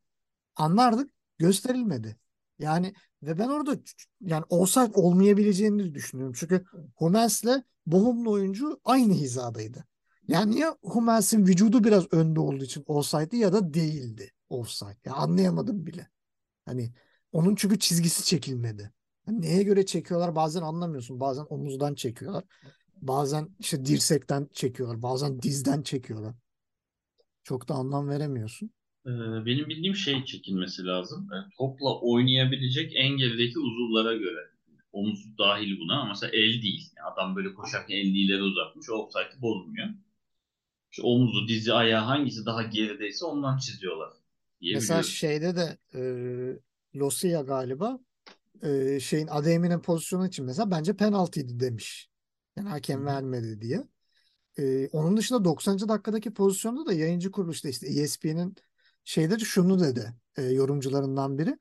Anlardık, 0.57 1.11
gösterilmedi. 1.39 2.17
Yani 2.59 2.95
ve 3.23 3.39
ben 3.39 3.49
orada 3.49 3.79
yani 4.21 4.45
offside 4.49 4.93
olmayabileceğini 4.95 5.95
düşünüyorum. 5.95 6.35
Çünkü 6.39 6.65
Hummels'le 6.95 7.63
Bochum'lu 7.87 8.31
oyuncu 8.31 8.81
aynı 8.85 9.13
hizadaydı. 9.15 9.85
Yani 10.29 10.59
ya 10.59 10.77
Hummels'in 10.83 11.47
vücudu 11.47 11.85
biraz 11.85 12.13
önde 12.13 12.41
olduğu 12.41 12.65
için 12.65 12.85
offside'di 12.87 13.37
ya 13.37 13.53
da 13.53 13.75
değildi 13.75 14.31
offside. 14.49 14.97
Ya 15.05 15.15
anlayamadım 15.15 15.87
bile. 15.87 16.09
Hani 16.65 16.93
onun 17.33 17.55
çünkü 17.55 17.79
çizgisi 17.79 18.25
çekilmedi. 18.25 18.93
Yani 19.27 19.41
neye 19.41 19.63
göre 19.63 19.87
çekiyorlar 19.87 20.37
bazen 20.37 20.63
anlamıyorsun. 20.63 21.21
Bazen 21.21 21.47
omuzdan 21.49 21.95
çekiyorlar. 21.95 22.45
Bazen 22.97 23.49
işte 23.59 23.85
dirsekten 23.85 24.49
çekiyorlar. 24.53 25.03
Bazen 25.03 25.43
dizden 25.43 25.83
çekiyorlar. 25.83 26.35
Çok 27.45 27.69
da 27.69 27.75
anlam 27.75 28.09
veremiyorsun. 28.09 28.71
Ee, 29.07 29.47
benim 29.47 29.69
bildiğim 29.69 29.95
şey 29.95 30.25
çekilmesi 30.25 30.85
lazım. 30.87 31.29
Topla 31.59 32.01
oynayabilecek 32.01 32.93
en 32.95 33.17
gerideki 33.17 33.59
uzuvlara 33.59 34.15
göre. 34.15 34.51
Omuz 34.93 35.39
dahil 35.39 35.81
buna 35.81 36.01
ama 36.01 36.09
mesela 36.09 36.31
el 36.33 36.63
değil. 36.63 36.91
Yani 36.97 37.07
adam 37.15 37.37
böyle 37.37 37.55
koşarken 37.55 37.97
elini 37.97 38.19
ileri 38.19 38.43
uzatmış. 38.43 38.91
O 38.91 38.95
offside'ı 38.95 39.43
bozmuyor. 39.43 39.89
İşte 40.91 41.03
omuzu, 41.03 41.49
dizi, 41.49 41.73
ayağı 41.73 42.05
hangisi 42.05 42.47
daha 42.47 42.63
gerideyse 42.63 43.25
ondan 43.25 43.59
çiziyorlar 43.59 44.13
Mesela 44.61 45.03
şeyde 45.03 45.57
de 45.57 45.79
e, 45.95 46.01
Losia 46.99 47.43
galiba 47.43 47.99
e, 48.63 49.01
şeyin 49.01 49.27
Adeyemi'nin 49.27 49.81
pozisyonu 49.81 50.27
için 50.27 50.45
mesela 50.45 50.71
bence 50.71 50.97
penaltıydı 50.97 51.61
demiş. 51.61 52.09
Yani 52.57 52.69
hakem 52.69 53.07
vermedi 53.07 53.61
diye. 53.61 53.85
E, 54.59 54.89
onun 54.89 55.17
dışında 55.17 55.45
90. 55.45 55.89
dakikadaki 55.89 56.35
pozisyonda 56.35 56.87
da 56.87 56.93
yayıncı 56.93 57.31
kuruluşta 57.31 57.69
işte 57.69 57.87
ESPN'in 57.87 58.57
şeyde 59.09 59.39
şunu 59.39 59.81
dedi 59.81 60.15
e, 60.37 60.43
yorumcularından 60.43 61.39
biri. 61.39 61.59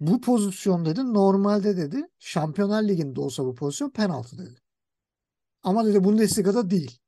Bu 0.00 0.20
pozisyon 0.20 0.84
dedi 0.84 1.14
normalde 1.14 1.76
dedi 1.76 2.08
Şampiyonlar 2.18 2.82
Ligi'nde 2.82 3.20
olsa 3.20 3.44
bu 3.44 3.54
pozisyon 3.54 3.90
penaltı 3.90 4.38
dedi. 4.38 4.60
Ama 5.62 5.86
dedi 5.86 6.04
Bundesliga'da 6.04 6.70
değil. 6.70 6.98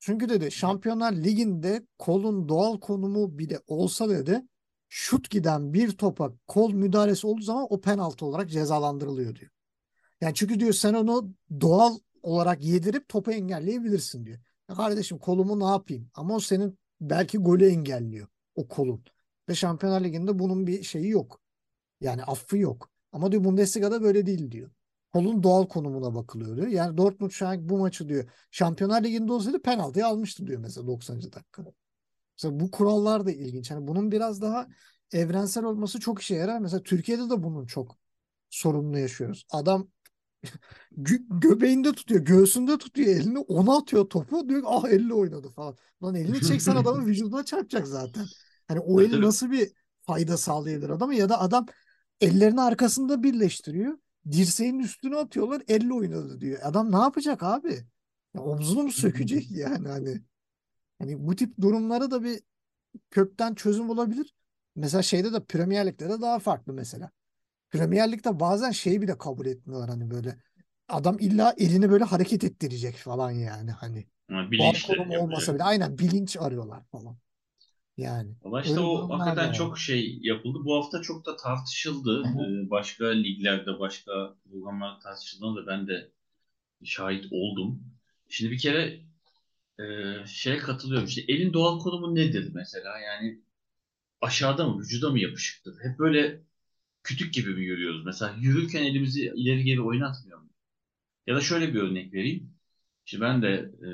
Çünkü 0.00 0.28
dedi 0.28 0.52
Şampiyonlar 0.52 1.12
Ligi'nde 1.12 1.86
kolun 1.98 2.48
doğal 2.48 2.80
konumu 2.80 3.38
bile 3.38 3.60
olsa 3.66 4.08
dedi 4.08 4.42
şut 4.88 5.30
giden 5.30 5.72
bir 5.72 5.90
topa 5.90 6.32
kol 6.46 6.72
müdahalesi 6.72 7.26
olduğu 7.26 7.42
zaman 7.42 7.66
o 7.70 7.80
penaltı 7.80 8.26
olarak 8.26 8.50
cezalandırılıyor 8.50 9.34
diyor. 9.34 9.50
Yani 10.20 10.34
çünkü 10.34 10.60
diyor 10.60 10.72
sen 10.72 10.94
onu 10.94 11.34
doğal 11.60 11.98
olarak 12.22 12.64
yedirip 12.64 13.08
topu 13.08 13.32
engelleyebilirsin 13.32 14.26
diyor. 14.26 14.38
Ya 14.68 14.74
kardeşim 14.74 15.18
kolumu 15.18 15.60
ne 15.60 15.70
yapayım? 15.70 16.10
Ama 16.14 16.34
o 16.34 16.40
senin 16.40 16.78
belki 17.00 17.38
golü 17.38 17.66
engelliyor 17.66 18.28
o 18.58 18.68
kolun. 18.68 19.04
Ve 19.48 19.54
Şampiyonlar 19.54 20.04
Ligi'nde 20.04 20.38
bunun 20.38 20.66
bir 20.66 20.82
şeyi 20.82 21.08
yok. 21.08 21.40
Yani 22.00 22.24
affı 22.24 22.58
yok. 22.58 22.90
Ama 23.12 23.32
diyor 23.32 23.44
Bundesliga'da 23.44 24.02
böyle 24.02 24.26
değil 24.26 24.50
diyor. 24.50 24.70
Kolun 25.12 25.42
doğal 25.42 25.66
konumuna 25.68 26.14
bakılıyor 26.14 26.56
diyor. 26.56 26.68
Yani 26.68 26.96
Dortmund 26.98 27.30
şu 27.30 27.48
an 27.48 27.68
bu 27.68 27.78
maçı 27.78 28.08
diyor. 28.08 28.30
Şampiyonlar 28.50 29.04
Ligi'nde 29.04 29.32
olsaydı 29.32 29.62
penaltıyı 29.62 30.06
almıştı 30.06 30.46
diyor 30.46 30.60
mesela 30.60 30.86
90. 30.86 31.32
dakikada. 31.32 31.72
Mesela 32.38 32.60
bu 32.60 32.70
kurallar 32.70 33.26
da 33.26 33.30
ilginç. 33.32 33.70
Yani 33.70 33.88
bunun 33.88 34.12
biraz 34.12 34.42
daha 34.42 34.68
evrensel 35.12 35.64
olması 35.64 36.00
çok 36.00 36.22
işe 36.22 36.34
yarar. 36.34 36.58
Mesela 36.58 36.82
Türkiye'de 36.82 37.30
de 37.30 37.42
bunun 37.42 37.66
çok 37.66 37.98
sorununu 38.50 38.98
yaşıyoruz. 38.98 39.46
Adam 39.50 39.88
gö- 40.98 41.40
göbeğinde 41.40 41.92
tutuyor, 41.92 42.20
göğsünde 42.20 42.78
tutuyor 42.78 43.08
elini, 43.08 43.38
ona 43.38 43.76
atıyor 43.78 44.08
topu. 44.08 44.48
Diyor 44.48 44.60
ki 44.60 44.66
ah 44.70 44.88
elle 44.88 45.14
oynadı 45.14 45.48
falan. 45.48 45.76
Lan 46.02 46.14
elini 46.14 46.42
çeksen 46.42 46.76
adamın 46.76 47.06
vücuduna 47.06 47.44
çarpacak 47.44 47.86
zaten. 47.86 48.26
Hani 48.68 48.80
o 48.80 48.96
Tabii 49.00 49.04
el 49.04 49.10
tabii. 49.10 49.26
nasıl 49.26 49.50
bir 49.50 49.72
fayda 50.00 50.36
sağlayabilir 50.36 50.90
adama 50.90 51.14
ya 51.14 51.28
da 51.28 51.40
adam 51.40 51.66
ellerini 52.20 52.60
arkasında 52.60 53.22
birleştiriyor. 53.22 53.98
Dirseğin 54.32 54.78
üstüne 54.78 55.16
atıyorlar, 55.16 55.62
elle 55.68 55.92
oynadı 55.94 56.40
diyor. 56.40 56.58
Adam 56.62 56.92
ne 56.92 56.96
yapacak 56.96 57.42
abi? 57.42 57.84
Ya 58.34 58.42
omzunu 58.42 58.82
mu 58.82 58.92
sökecek 58.92 59.50
yani 59.50 59.88
hani? 59.88 60.22
Hani 60.98 61.26
bu 61.26 61.36
tip 61.36 61.60
durumlara 61.60 62.10
da 62.10 62.24
bir 62.24 62.40
kökten 63.10 63.54
çözüm 63.54 63.90
olabilir. 63.90 64.34
Mesela 64.76 65.02
şeyde 65.02 65.32
de 65.32 65.44
Premier 65.44 65.86
Lig'de 65.86 66.08
de 66.08 66.20
daha 66.20 66.38
farklı 66.38 66.72
mesela. 66.72 67.10
Premier 67.70 68.12
Lig'de 68.12 68.40
bazen 68.40 68.70
şeyi 68.70 69.02
bile 69.02 69.18
kabul 69.18 69.46
etmiyorlar 69.46 69.90
hani 69.90 70.10
böyle. 70.10 70.36
Adam 70.88 71.16
illa 71.20 71.54
elini 71.58 71.90
böyle 71.90 72.04
hareket 72.04 72.44
ettirecek 72.44 72.96
falan 72.96 73.30
yani 73.30 73.70
hani. 73.70 74.06
Bilinçli 74.30 74.96
konum 74.96 75.10
olmasa 75.10 75.54
bile 75.54 75.62
aynen 75.64 75.98
bilinç 75.98 76.36
arıyorlar 76.36 76.82
falan. 76.92 77.16
Yani 77.98 78.30
Valla 78.42 78.62
işte 78.62 78.80
o 78.80 79.10
hakikaten 79.10 79.48
var. 79.48 79.54
çok 79.54 79.78
şey 79.78 80.18
yapıldı. 80.22 80.58
Bu 80.64 80.76
hafta 80.76 81.02
çok 81.02 81.26
da 81.26 81.36
tartışıldı. 81.36 82.22
Ee, 82.24 82.70
başka 82.70 83.06
liglerde, 83.08 83.78
başka 83.78 84.34
programlarda 84.44 84.98
tartışıldığında 84.98 85.62
da 85.62 85.66
ben 85.66 85.88
de 85.88 86.10
şahit 86.84 87.26
oldum. 87.30 87.80
Şimdi 88.28 88.52
bir 88.52 88.58
kere 88.58 89.00
e, 89.80 89.84
şeye 90.26 90.58
katılıyorum. 90.58 91.06
İşte 91.08 91.22
elin 91.28 91.52
doğal 91.52 91.80
konumu 91.80 92.14
nedir 92.14 92.50
mesela? 92.54 92.98
Yani 92.98 93.40
aşağıda 94.20 94.68
mı, 94.68 94.80
vücuda 94.80 95.10
mı 95.10 95.20
yapışıktır? 95.20 95.76
Hep 95.82 95.98
böyle 95.98 96.42
kütük 97.04 97.34
gibi 97.34 97.50
mi 97.54 97.64
görüyoruz? 97.64 98.06
Mesela 98.06 98.36
yürürken 98.40 98.84
elimizi 98.84 99.32
ileri 99.36 99.64
geri 99.64 99.80
oynatmıyor 99.82 100.38
mu? 100.38 100.50
Ya 101.26 101.36
da 101.36 101.40
şöyle 101.40 101.74
bir 101.74 101.80
örnek 101.80 102.14
vereyim. 102.14 102.54
İşte 103.06 103.20
ben 103.20 103.42
de 103.42 103.72
e, 103.82 103.88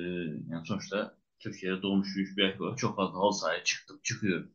yani 0.50 0.66
sonuçta 0.66 1.13
Türkiye'de 1.38 1.82
doğmuş 1.82 2.16
büyümüş 2.16 2.36
bir 2.36 2.58
olarak 2.60 2.78
çok 2.78 2.96
fazla 2.96 3.18
halı 3.18 3.34
sahaya 3.34 3.64
çıktım, 3.64 4.00
çıkıyorum. 4.02 4.50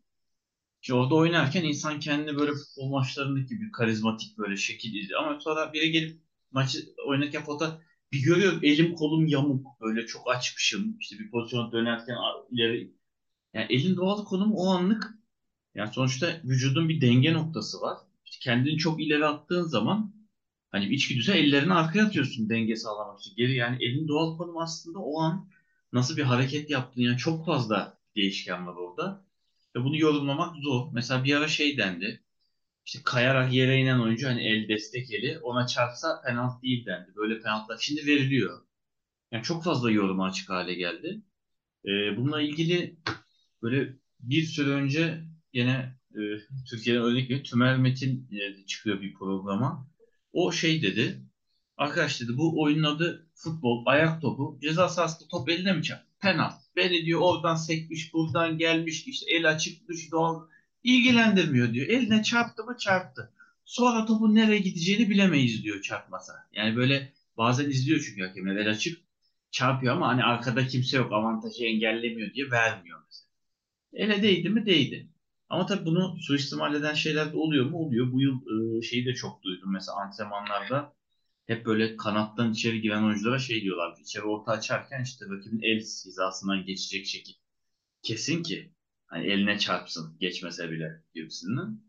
İşte 0.82 0.94
orada 0.94 1.16
oynarken 1.16 1.64
insan 1.64 2.00
kendini 2.00 2.38
böyle 2.38 2.52
futbol 2.52 2.90
maçlarındaki 2.90 3.48
gibi 3.48 3.72
karizmatik 3.72 4.38
böyle 4.38 4.58
şekil 4.58 4.94
izliyor. 4.94 5.24
Ama 5.24 5.40
sonra 5.40 5.74
biri 5.74 5.92
gelip 5.92 6.22
maçı 6.52 6.80
oynarken 7.08 7.44
fotoğraf 7.44 7.80
bir 8.12 8.24
görüyorum 8.24 8.60
elim 8.64 8.96
kolum 8.96 9.28
yamuk 9.28 9.82
böyle 9.82 10.06
çok 10.06 10.30
açmışım. 10.30 10.98
İşte 11.00 11.20
bir 11.20 11.32
pozisyona 11.32 11.72
dönerken 11.72 12.16
ileri 12.52 12.94
yani 13.54 13.68
elin 13.70 13.96
doğal 13.96 14.26
konumu 14.26 14.56
o 14.56 14.68
anlık 14.70 15.14
yani 15.76 15.94
sonuçta 15.94 16.42
vücudun 16.44 16.90
bir 16.90 17.02
denge 17.02 17.34
noktası 17.34 17.82
var. 17.82 17.98
İşte 18.26 18.38
kendini 18.42 18.78
çok 18.78 19.02
ileri 19.02 19.26
attığın 19.26 19.64
zaman 19.64 20.14
hani 20.72 20.86
içgüdüsel 20.86 21.36
ellerini 21.36 21.74
arkaya 21.74 22.06
atıyorsun 22.06 22.50
denge 22.50 22.76
sağlamak 22.76 23.20
için. 23.20 23.36
Geri 23.36 23.56
yani 23.56 23.78
elin 23.86 24.08
doğal 24.08 24.38
konumu 24.38 24.62
aslında 24.62 25.00
o 25.00 25.20
an 25.22 25.50
nasıl 25.94 26.18
bir 26.18 26.24
hareket 26.24 26.70
yaptığın 26.70 27.02
yani 27.02 27.18
çok 27.18 27.46
fazla 27.46 27.98
değişken 28.16 28.68
var 28.68 28.76
orada. 28.76 29.26
Ve 29.76 29.84
bunu 29.84 29.98
yorumlamak 29.98 30.56
zor. 30.56 30.90
Mesela 30.94 31.24
bir 31.24 31.36
ara 31.36 31.48
şey 31.48 31.78
dendi. 31.78 32.24
İşte 32.86 33.00
kayarak 33.04 33.54
yere 33.54 33.78
inen 33.78 34.00
oyuncu 34.00 34.28
hani 34.28 34.42
el 34.48 34.68
destek 34.68 35.12
eli 35.12 35.40
ona 35.40 35.68
çarpsa 35.68 36.22
penaltı 36.22 36.62
değil 36.62 36.86
dendi. 36.86 37.16
Böyle 37.16 37.42
penaltılar 37.42 37.78
şimdi 37.82 38.06
veriliyor. 38.06 38.62
Yani 39.32 39.44
çok 39.44 39.64
fazla 39.64 39.92
yoruma 39.92 40.26
açık 40.26 40.50
hale 40.50 40.74
geldi. 40.74 41.22
Ee, 41.86 42.18
bununla 42.18 42.42
ilgili 42.42 42.98
böyle 43.62 43.94
bir 44.20 44.44
süre 44.44 44.70
önce 44.70 45.24
yine 45.54 46.00
e, 46.16 46.22
Türkiye'den 46.70 47.04
örnek 47.04 47.24
veriyorum. 47.24 47.44
Tümer 47.44 47.78
Metin 47.78 48.30
e, 48.32 48.66
çıkıyor 48.66 49.02
bir 49.02 49.14
programa. 49.14 49.88
O 50.34 50.52
şey 50.52 50.82
dedi. 50.82 51.22
Arkadaş 51.78 52.22
dedi 52.22 52.38
bu 52.38 52.62
oyunun 52.62 52.84
adı 52.84 53.29
futbol, 53.44 53.84
ayak 53.86 54.22
topu. 54.22 54.60
Ceza 54.62 54.90
sahasında 54.90 55.28
top 55.30 55.50
eline 55.50 55.74
mi 55.74 55.84
çarptı? 55.84 56.06
Penaltı. 56.20 56.66
Beni 56.76 57.06
diyor 57.06 57.22
oradan 57.22 57.56
sekmiş, 57.56 58.14
buradan 58.14 58.58
gelmiş, 58.58 59.08
işte 59.08 59.26
el 59.36 59.50
açıkmış, 59.50 60.12
doğal. 60.12 60.48
ilgilendirmiyor 60.84 61.74
diyor. 61.74 61.88
Eline 61.88 62.24
çarptı 62.24 62.64
mı 62.64 62.78
çarptı. 62.80 63.34
Sonra 63.66 64.06
topun 64.06 64.36
nereye 64.36 64.60
gideceğini 64.60 65.10
bilemeyiz 65.10 65.64
diyor 65.64 65.82
çarpmasa. 65.82 66.34
Yani 66.54 66.76
böyle 66.76 67.14
bazen 67.38 67.70
izliyor 67.70 68.00
çünkü 68.06 68.28
hakemler 68.28 68.56
el 68.56 68.70
açık 68.70 69.02
çarpıyor 69.52 69.96
ama 69.96 70.08
hani 70.08 70.24
arkada 70.24 70.68
kimse 70.68 70.98
yok 70.98 71.14
avantajı 71.14 71.66
engellemiyor 71.66 72.34
diye 72.34 72.52
vermiyor 72.52 73.00
mesela. 73.08 73.30
Ele 73.94 74.24
değdi 74.24 74.50
mi 74.50 74.66
değdi. 74.66 75.10
Ama 75.50 75.66
tabii 75.66 75.86
bunu 75.86 76.18
suistimal 76.22 76.76
eden 76.76 76.94
şeyler 76.94 77.34
de 77.34 77.38
oluyor 77.38 77.66
mu? 77.66 77.78
Oluyor. 77.78 78.12
Bu 78.12 78.22
yıl 78.22 78.36
e, 78.36 78.82
şeyi 78.82 79.06
de 79.06 79.14
çok 79.14 79.44
duydum. 79.44 79.74
Mesela 79.74 79.98
antrenmanlarda 79.98 80.94
hep 81.50 81.66
böyle 81.66 81.98
kanattan 81.98 82.52
içeri 82.52 82.82
giren 82.82 83.04
oyunculara 83.04 83.40
şey 83.40 83.62
diyorlar. 83.62 83.98
İçeri 84.02 84.24
orta 84.24 84.52
açarken 84.52 85.04
işte 85.04 85.26
rakibin 85.30 85.62
el 85.62 85.80
hizasından 85.80 86.66
geçecek 86.66 87.06
şekil. 87.06 87.34
Kesin 88.04 88.44
ki 88.44 88.74
hani 89.08 89.26
eline 89.28 89.60
çarpsın 89.60 90.18
geçmese 90.20 90.72
bile 90.72 91.04
gibisinden. 91.16 91.82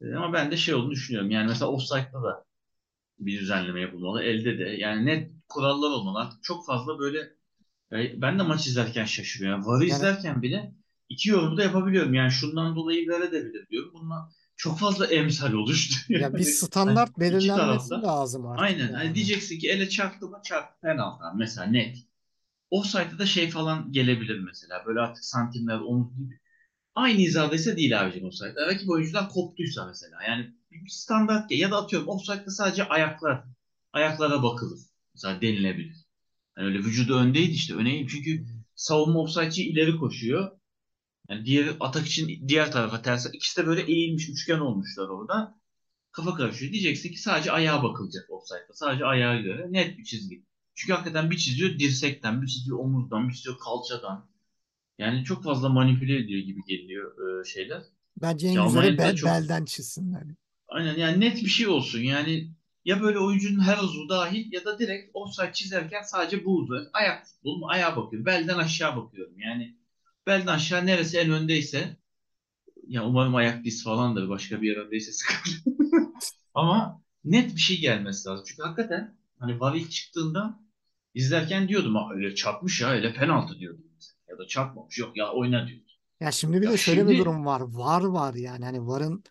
E, 0.00 0.14
ama 0.14 0.32
ben 0.32 0.50
de 0.50 0.56
şey 0.56 0.74
olduğunu 0.74 0.90
düşünüyorum. 0.90 1.30
Yani 1.30 1.48
mesela 1.48 1.70
offside'da 1.70 2.22
da 2.22 2.44
bir 3.18 3.40
düzenleme 3.40 3.80
yapılmalı. 3.80 4.22
Elde 4.22 4.58
de 4.58 4.62
yani 4.64 5.06
net 5.06 5.32
kurallar 5.48 5.90
olmalı. 5.90 6.18
Artık 6.18 6.42
çok 6.42 6.66
fazla 6.66 6.98
böyle 6.98 7.18
e, 7.92 8.22
ben 8.22 8.38
de 8.38 8.42
maç 8.42 8.66
izlerken 8.66 9.04
şaşırıyorum. 9.04 9.60
Yani 9.60 9.66
VAR'ı 9.68 9.84
Yani- 9.86 9.96
izlerken 9.96 10.42
bile 10.42 10.74
iki 11.08 11.30
yorum 11.30 11.56
da 11.56 11.62
yapabiliyorum. 11.62 12.14
Yani 12.14 12.30
şundan 12.30 12.76
dolayı 12.76 13.08
verebilir 13.08 13.68
diyorum. 13.68 13.90
Bundan 13.94 14.30
çok 14.58 14.78
fazla 14.78 15.06
emsal 15.06 15.52
oluştu. 15.52 15.96
Ya 16.08 16.18
Yani 16.18 16.36
bir 16.36 16.42
standart 16.42 17.10
iki 17.10 17.20
belirlenmesi 17.20 17.90
lazım 17.90 18.46
artık. 18.46 18.64
Aynen. 18.64 18.78
yani. 18.78 18.96
Hani 18.96 19.14
diyeceksin 19.14 19.58
ki 19.58 19.70
ele 19.70 19.88
çarptı 19.88 20.26
mı 20.26 20.40
çarptı 20.44 20.80
penaltı. 20.80 21.24
Mesela 21.36 21.66
net. 21.66 21.96
Offside'da 22.70 23.18
da 23.18 23.26
şey 23.26 23.50
falan 23.50 23.92
gelebilir 23.92 24.38
mesela. 24.38 24.82
Böyle 24.86 25.00
artık 25.00 25.24
santimler 25.24 25.80
omuz 25.80 26.16
gibi. 26.18 26.40
Aynı 26.94 27.18
hizadaysa 27.18 27.76
değil 27.76 28.00
abicim 28.00 28.24
offside. 28.24 28.66
Rakip 28.66 28.90
oyuncudan 28.90 29.28
koptuysa 29.28 29.86
mesela. 29.86 30.22
Yani 30.28 30.54
bir 30.70 30.90
standart 30.90 31.50
ya 31.50 31.70
da 31.70 31.76
atıyorum 31.76 32.08
offside'da 32.08 32.50
sadece 32.50 32.88
ayaklar. 32.88 33.44
Ayaklara 33.92 34.42
bakılır. 34.42 34.80
Mesela 35.14 35.40
denilebilir. 35.40 35.96
Yani 36.58 36.66
öyle 36.66 36.78
vücudu 36.78 37.16
öndeydi 37.16 37.50
işte. 37.50 37.74
Öneyim 37.74 38.06
çünkü 38.06 38.46
savunma 38.74 39.20
offside'çi 39.20 39.68
ileri 39.68 39.96
koşuyor. 39.96 40.57
Yani 41.30 41.44
diğer 41.44 41.76
atak 41.80 42.06
için 42.06 42.48
diğer 42.48 42.72
tarafa 42.72 43.02
ters. 43.02 43.26
İkisi 43.32 43.62
de 43.62 43.66
böyle 43.66 43.82
eğilmiş 43.82 44.28
üçgen 44.28 44.58
olmuşlar 44.58 45.08
orada. 45.08 45.58
Kafa 46.12 46.34
karışıyor. 46.34 46.72
Diyeceksin 46.72 47.10
ki 47.12 47.20
sadece 47.22 47.52
ayağa 47.52 47.82
bakılacak 47.82 48.30
offside'da. 48.30 48.72
Sadece 48.74 49.04
ayağa 49.04 49.40
göre 49.40 49.66
net 49.70 49.98
bir 49.98 50.04
çizgi. 50.04 50.42
Çünkü 50.74 50.92
hakikaten 50.92 51.30
bir 51.30 51.36
çiziyor 51.36 51.78
dirsekten, 51.78 52.42
bir 52.42 52.46
çiziyor 52.46 52.78
omuzdan, 52.78 53.28
bir 53.28 53.34
çiziyor 53.34 53.58
kalçadan. 53.58 54.26
Yani 54.98 55.24
çok 55.24 55.44
fazla 55.44 55.68
manipüle 55.68 56.16
ediyor 56.18 56.40
gibi 56.40 56.60
geliyor 56.68 57.40
e, 57.40 57.44
şeyler. 57.44 57.82
Bence 58.22 58.48
en 58.48 58.52
Ya 58.52 58.64
güzeli 58.66 58.98
bel- 58.98 59.16
çok- 59.16 59.30
belden 59.30 59.64
çizsinler. 59.64 60.22
Aynen 60.68 60.96
yani 60.96 61.20
net 61.20 61.36
bir 61.42 61.48
şey 61.48 61.66
olsun. 61.68 61.98
Yani 62.00 62.50
ya 62.84 63.02
böyle 63.02 63.18
oyuncunun 63.18 63.60
her 63.60 63.78
uzvu 63.78 64.08
dahil 64.08 64.52
ya 64.52 64.64
da 64.64 64.78
direkt 64.78 65.10
offside 65.14 65.52
çizerken 65.52 66.02
sadece 66.02 66.44
bu 66.44 66.56
uzvu. 66.56 66.76
Ayak 66.92 67.26
futbol 67.26 67.56
mu? 67.58 67.66
Ayağa 67.68 67.96
bakıyorum. 67.96 68.26
Belden 68.26 68.58
aşağı 68.58 68.96
bakıyorum. 68.96 69.38
Yani 69.38 69.77
belden 70.28 70.46
aşağı 70.46 70.86
neresi 70.86 71.18
en 71.18 71.30
öndeyse 71.30 71.96
ya 72.88 73.06
umarım 73.06 73.34
ayak 73.34 73.64
diz 73.64 73.84
falandır. 73.84 74.28
Başka 74.28 74.62
bir 74.62 74.68
yer 74.68 74.76
öndeyse 74.76 75.12
sıkıntı. 75.12 75.50
Ama 76.54 77.02
net 77.24 77.54
bir 77.54 77.60
şey 77.60 77.80
gelmesi 77.80 78.28
lazım. 78.28 78.44
Çünkü 78.48 78.62
hakikaten 78.62 79.16
hani 79.38 79.60
VAR 79.60 79.74
ilk 79.74 79.90
çıktığında 79.90 80.60
izlerken 81.14 81.68
diyordum 81.68 81.94
ha 81.94 82.08
öyle 82.14 82.34
çarpmış 82.34 82.80
ya 82.80 82.88
öyle 82.90 83.14
penaltı 83.14 83.58
diyordum. 83.58 83.84
Ya 84.28 84.38
da 84.38 84.46
çarpmamış 84.46 84.98
yok 84.98 85.16
ya 85.16 85.32
oyna 85.32 85.68
diyordum. 85.68 85.86
Ya 86.20 86.30
şimdi 86.32 86.60
bir 86.60 86.66
Ya 86.66 86.72
de 86.72 86.76
şöyle 86.76 87.02
bir 87.02 87.06
şimdi- 87.08 87.18
durum 87.20 87.46
var. 87.46 87.60
Var 87.60 88.02
var 88.02 88.34
yani. 88.34 88.64
Hani 88.64 88.86
VAR'ın 88.86 89.24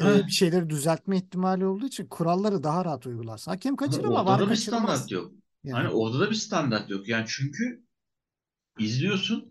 e, 0.00 0.04
Evet. 0.04 0.26
bir 0.26 0.32
şeyleri 0.32 0.70
düzeltme 0.70 1.16
ihtimali 1.16 1.66
olduğu 1.66 1.86
için 1.86 2.06
kuralları 2.06 2.62
daha 2.62 2.84
rahat 2.84 3.06
uygularsın. 3.06 3.50
Hakem 3.50 3.76
kaçırır 3.76 4.04
ama 4.04 4.26
VAR 4.26 4.40
da 4.40 4.50
bir 4.50 4.56
standart 4.56 5.10
yok. 5.10 5.32
Yani. 5.64 5.74
Hani 5.76 5.88
orada 5.88 6.20
da 6.20 6.30
bir 6.30 6.34
standart 6.34 6.90
yok. 6.90 7.08
Yani 7.08 7.24
çünkü 7.28 7.84
izliyorsun. 8.78 9.49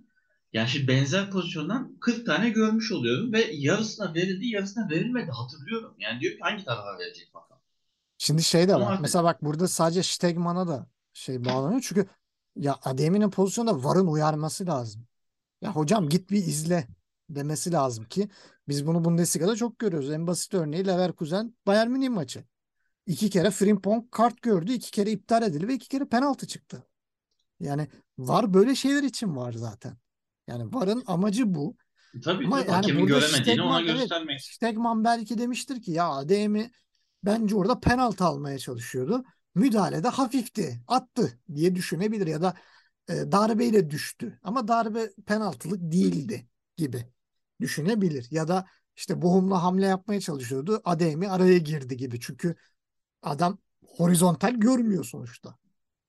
Yani 0.53 0.69
şimdi 0.69 0.87
benzer 0.87 1.31
pozisyondan 1.31 1.97
40 1.99 2.25
tane 2.25 2.49
görmüş 2.49 2.91
oluyorum 2.91 3.33
ve 3.33 3.51
yarısına 3.51 4.13
verildi, 4.13 4.47
yarısına 4.47 4.89
verilmedi 4.89 5.31
hatırlıyorum. 5.31 5.95
Yani 5.99 6.19
diyor 6.19 6.33
ki 6.33 6.39
hangi 6.41 6.65
tarafa 6.65 6.99
verecek 6.99 7.33
bakalım. 7.33 7.61
Şimdi 8.17 8.43
şey 8.43 8.67
de 8.67 8.75
Ama 8.75 8.85
var. 8.85 8.91
artık- 8.91 9.01
Mesela 9.01 9.23
bak 9.23 9.43
burada 9.43 9.67
sadece 9.67 10.03
Stegman'a 10.03 10.67
da 10.67 10.87
şey 11.13 11.45
bağlanıyor. 11.45 11.81
Çünkü 11.87 12.05
ya 12.55 12.79
Adem'in 12.83 13.29
pozisyonda 13.29 13.83
VAR'ın 13.83 14.07
uyarması 14.07 14.65
lazım. 14.65 15.07
Ya 15.61 15.71
hocam 15.75 16.09
git 16.09 16.31
bir 16.31 16.37
izle 16.37 16.87
demesi 17.29 17.71
lazım 17.71 18.05
ki 18.05 18.29
biz 18.67 18.87
bunu 18.87 19.05
Bundesliga'da 19.05 19.55
çok 19.55 19.79
görüyoruz. 19.79 20.11
En 20.11 20.27
basit 20.27 20.53
örneği 20.53 20.87
Leverkusen 20.87 21.53
Bayern 21.67 21.89
Münih 21.91 22.09
maçı. 22.09 22.43
İki 23.05 23.29
kere 23.29 23.51
Frimpong 23.51 24.11
kart 24.11 24.41
gördü, 24.41 24.71
iki 24.71 24.91
kere 24.91 25.11
iptal 25.11 25.43
edildi 25.43 25.67
ve 25.67 25.73
iki 25.73 25.87
kere 25.87 26.05
penaltı 26.05 26.47
çıktı. 26.47 26.83
Yani 27.59 27.87
VAR 28.17 28.53
böyle 28.53 28.75
şeyler 28.75 29.03
için 29.03 29.35
var 29.35 29.53
zaten. 29.53 29.97
Yani 30.49 30.73
VAR'ın 30.73 31.03
amacı 31.07 31.55
bu. 31.55 31.75
Tabii 32.23 32.45
Ama 32.45 32.57
tabii, 32.59 32.71
yani 32.71 32.75
hakemin 32.75 33.05
göremediğini 33.05 33.61
ona 33.61 33.73
Stegman 33.73 33.87
evet 33.87 33.99
göstermek. 33.99 34.41
Stegman 34.41 35.03
belki 35.03 35.37
demiştir 35.37 35.81
ki 35.81 35.91
ya 35.91 36.09
ADM'i 36.09 36.71
bence 37.23 37.55
orada 37.55 37.79
penaltı 37.79 38.23
almaya 38.23 38.59
çalışıyordu. 38.59 39.23
Müdahalede 39.55 40.07
hafifti. 40.07 40.81
Attı 40.87 41.39
diye 41.55 41.75
düşünebilir 41.75 42.27
ya 42.27 42.41
da 42.41 42.53
e, 43.09 43.13
darbeyle 43.31 43.89
düştü. 43.89 44.39
Ama 44.43 44.67
darbe 44.67 45.09
penaltılık 45.25 45.79
değildi 45.81 46.47
gibi 46.77 47.05
düşünebilir. 47.61 48.27
Ya 48.31 48.47
da 48.47 48.65
işte 48.95 49.21
bohumla 49.21 49.63
hamle 49.63 49.85
yapmaya 49.85 50.21
çalışıyordu. 50.21 50.81
ADM'i 50.85 51.29
araya 51.29 51.57
girdi 51.57 51.97
gibi. 51.97 52.19
Çünkü 52.19 52.55
adam 53.21 53.57
horizontal 53.87 54.53
görmüyor 54.53 55.03
sonuçta 55.03 55.55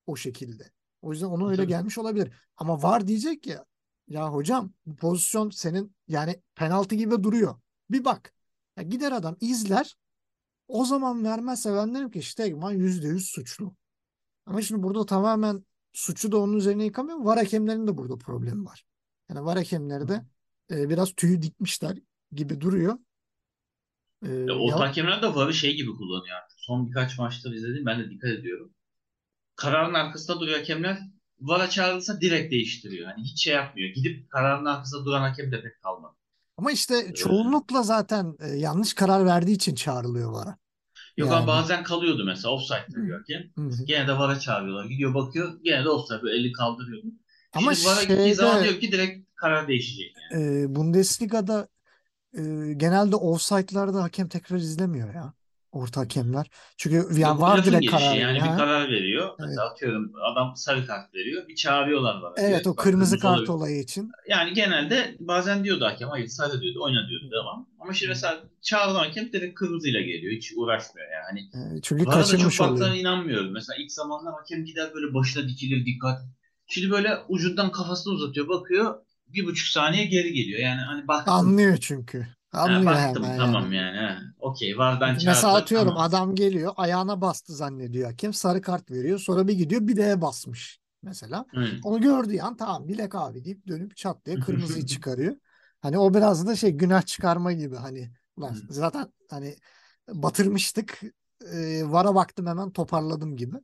o 0.07 0.16
şekilde. 0.16 0.70
O 1.03 1.12
yüzden 1.12 1.26
ona 1.26 1.48
öyle 1.48 1.62
Tabii. 1.62 1.68
gelmiş 1.68 1.98
olabilir. 1.98 2.33
Ama 2.57 2.83
var 2.83 3.07
diyecek 3.07 3.46
ya 3.46 3.64
ya 4.11 4.29
hocam 4.33 4.73
bu 4.87 4.96
pozisyon 4.96 5.51
senin 5.51 5.96
yani 6.09 6.42
penaltı 6.55 6.94
gibi 6.94 7.23
duruyor. 7.23 7.61
Bir 7.90 8.05
bak. 8.05 8.33
Ya 8.77 8.83
gider 8.83 9.12
adam 9.12 9.37
izler. 9.40 9.96
O 10.68 10.85
zaman 10.85 11.25
vermezse 11.25 11.75
ben 11.75 11.94
derim 11.94 12.11
ki 12.11 12.23
Stegman 12.23 12.75
%100 12.75 13.20
suçlu. 13.33 13.75
Ama 14.46 14.62
şimdi 14.62 14.83
burada 14.83 15.07
tamamen 15.07 15.64
suçu 15.92 16.33
da 16.33 16.38
onun 16.38 16.57
üzerine 16.57 16.85
yıkamıyor. 16.85 17.18
VAR 17.25 17.38
hakemlerinin 17.38 17.87
de 17.87 17.96
burada 17.96 18.16
problemi 18.18 18.64
var. 18.64 18.85
Yani 19.29 19.44
VAR 19.44 19.57
hakemleri 19.57 20.09
de 20.09 20.25
e, 20.70 20.88
biraz 20.88 21.12
tüyü 21.14 21.42
dikmişler 21.42 21.99
gibi 22.33 22.61
duruyor. 22.61 22.99
E, 24.27 24.29
Ya, 24.29 24.55
o 24.55 24.68
ya- 24.68 24.81
hakemler 24.81 25.23
de 25.23 25.35
VAR'ı 25.35 25.55
şey 25.55 25.77
gibi 25.77 25.90
kullanıyor 25.96 26.37
artık. 26.37 26.59
Son 26.61 26.87
birkaç 26.87 27.18
maçta 27.18 27.55
izledim 27.55 27.87
ben 27.87 28.01
de 28.01 28.11
dikkat 28.11 28.31
ediyorum. 28.31 28.75
Kararın 29.57 29.94
arkasında 29.94 30.40
duruyor 30.40 30.59
hakemler. 30.59 30.99
VAR'a 31.40 31.70
çağrılırsa 31.70 32.20
direkt 32.20 32.53
değiştiriyor. 32.53 33.07
Hani 33.11 33.22
hiç 33.24 33.44
şey 33.44 33.55
yapmıyor. 33.55 33.88
Gidip 33.94 34.31
kararın 34.31 34.64
arkasında 34.64 35.05
duran 35.05 35.20
hakem 35.20 35.53
de 35.53 35.62
pek 35.62 35.83
kalmadı. 35.83 36.14
ama 36.57 36.72
işte 36.72 37.14
çoğunlukla 37.14 37.83
zaten 37.83 38.37
e, 38.40 38.48
yanlış 38.48 38.94
karar 38.94 39.26
verdiği 39.26 39.53
için 39.53 39.74
çağrılıyor 39.74 40.33
VAR'a. 40.33 40.57
Yok 41.16 41.29
Yani. 41.29 41.37
ama 41.38 41.46
bazen 41.46 41.85
kalıyordu 41.85 42.24
mesela 42.24 42.50
offside 42.55 42.87
diyor 43.07 43.18
hakem. 43.18 43.42
Hı 43.57 43.62
hı. 43.76 43.85
Gene 43.85 44.09
de 44.09 44.18
VAR'a 44.18 44.38
çağırıyorlar. 44.40 44.85
Gidiyor 44.85 45.14
bakıyor 45.14 45.59
gene 45.62 45.85
de 45.85 45.88
offside 45.88 46.22
böyle 46.22 46.37
eli 46.40 46.53
kaldırıyordu. 46.53 47.07
Ama 47.53 47.74
Şimdi 47.74 47.88
VAR'a 47.88 48.03
gittiği 48.05 48.35
zaman 48.35 48.64
diyor 48.64 48.81
ki 48.81 48.92
direkt 48.92 49.29
karar 49.37 49.68
değişecek 49.68 50.14
yani. 50.33 50.62
e, 50.62 50.74
Bundesliga'da 50.76 51.68
e, 52.38 52.42
genelde 52.76 53.16
offside'larda 53.16 54.03
hakem 54.03 54.29
tekrar 54.29 54.57
izlemiyor 54.57 55.14
ya. 55.14 55.35
Orta 55.72 56.00
hakemler. 56.00 56.46
Çünkü 56.76 57.20
yani 57.20 57.40
var 57.40 57.64
direkt 57.64 57.90
karar 57.90 58.14
Yani 58.14 58.20
veriyor. 58.26 58.44
bir 58.44 58.50
Ha? 58.50 58.56
karar 58.56 58.88
veriyor. 58.88 59.30
Mesela 59.38 59.70
atıyorum 59.70 60.12
adam 60.33 60.52
sarı 60.56 60.87
kart 60.87 61.14
veriyor. 61.14 61.48
Bir 61.48 61.54
çağırıyorlar 61.54 62.20
VAR'a. 62.22 62.35
Evet 62.38 62.66
o 62.66 62.70
bak 62.70 62.78
kırmızı 62.78 63.18
kart 63.18 63.33
olabilir. 63.35 63.48
olayı 63.48 63.80
için. 63.80 64.11
Yani 64.28 64.52
genelde 64.54 65.16
bazen 65.20 65.64
diyordu 65.64 65.85
hakem 65.85 66.09
hayır 66.09 66.26
sarı 66.28 66.61
diyordu 66.61 66.78
oyna 66.83 67.09
diyordu 67.09 67.30
devam. 67.30 67.68
Ama 67.80 67.92
şimdi 67.94 68.09
mesela 68.09 68.40
çağrılan 68.62 69.04
hakem 69.04 69.33
direkt 69.33 69.54
kırmızıyla 69.54 70.00
geliyor. 70.00 70.33
Hiç 70.33 70.52
uğraşmıyor 70.56 71.09
yani. 71.12 71.24
Hani 71.52 71.76
E, 71.76 71.80
çünkü 71.83 72.06
VAR'a 72.06 72.16
da 72.18 72.22
çok 72.22 72.30
kaçırmış 72.33 72.61
oluyor. 72.61 72.94
inanmıyorum. 72.94 73.52
Mesela 73.52 73.76
ilk 73.83 73.92
zamanlar 73.92 74.35
hakem 74.35 74.64
gider 74.64 74.90
böyle 74.94 75.14
başına 75.14 75.48
dikilir 75.48 75.87
dikkat. 75.87 76.20
Şimdi 76.66 76.90
böyle 76.90 77.18
ucundan 77.28 77.72
kafasını 77.72 78.12
uzatıyor 78.12 78.48
bakıyor. 78.48 78.94
Bir 79.28 79.46
buçuk 79.46 79.68
saniye 79.68 80.04
geri 80.04 80.33
geliyor. 80.33 80.61
Yani 80.61 80.80
hani 80.80 81.09
baktım. 81.09 81.35
Anlıyor 81.35 81.76
çünkü. 81.76 82.26
Ha, 82.62 82.62
Anlıyor 82.62 82.86
baktım 82.86 83.24
hemen 83.24 83.34
tamam 83.36 83.72
yani. 83.72 83.72
yani. 83.72 83.98
ha. 83.98 84.20
Okey 84.38 84.78
VAR'dan 84.78 85.16
Mesela 85.16 85.54
atıyorum 85.54 85.96
tamam. 85.96 85.96
adam 85.96 86.34
geliyor 86.34 86.72
ayağına 86.76 87.20
bastı 87.20 87.54
zannediyor 87.54 88.10
hakem 88.10 88.32
sarı 88.34 88.62
kart 88.62 88.90
veriyor 88.90 89.18
sonra 89.18 89.48
bir 89.48 89.52
gidiyor 89.54 89.88
bileğe 89.88 90.20
basmış 90.20 90.80
mesela. 91.02 91.46
Hı. 91.54 91.66
Onu 91.82 92.00
gördüğü 92.00 92.38
an 92.40 92.56
tamam 92.56 92.88
bilek 92.88 93.14
abi 93.14 93.44
deyip 93.44 93.66
dönüp 93.66 93.96
çat 93.96 94.26
diye 94.26 94.38
kırmızıyı 94.38 94.86
çıkarıyor. 94.86 95.36
Hani 95.80 95.98
o 95.98 96.14
biraz 96.14 96.46
da 96.46 96.56
şey 96.56 96.70
günah 96.70 97.02
çıkarma 97.06 97.52
gibi 97.52 97.76
hani 97.76 98.10
ulan 98.36 98.54
Hı. 98.54 98.62
zaten 98.68 99.12
hani 99.30 99.56
batırmıştık 100.08 101.00
e, 101.52 101.82
VAR'a 101.92 102.14
baktım 102.14 102.46
hemen 102.46 102.70
toparladım 102.70 103.36
gibi. 103.36 103.56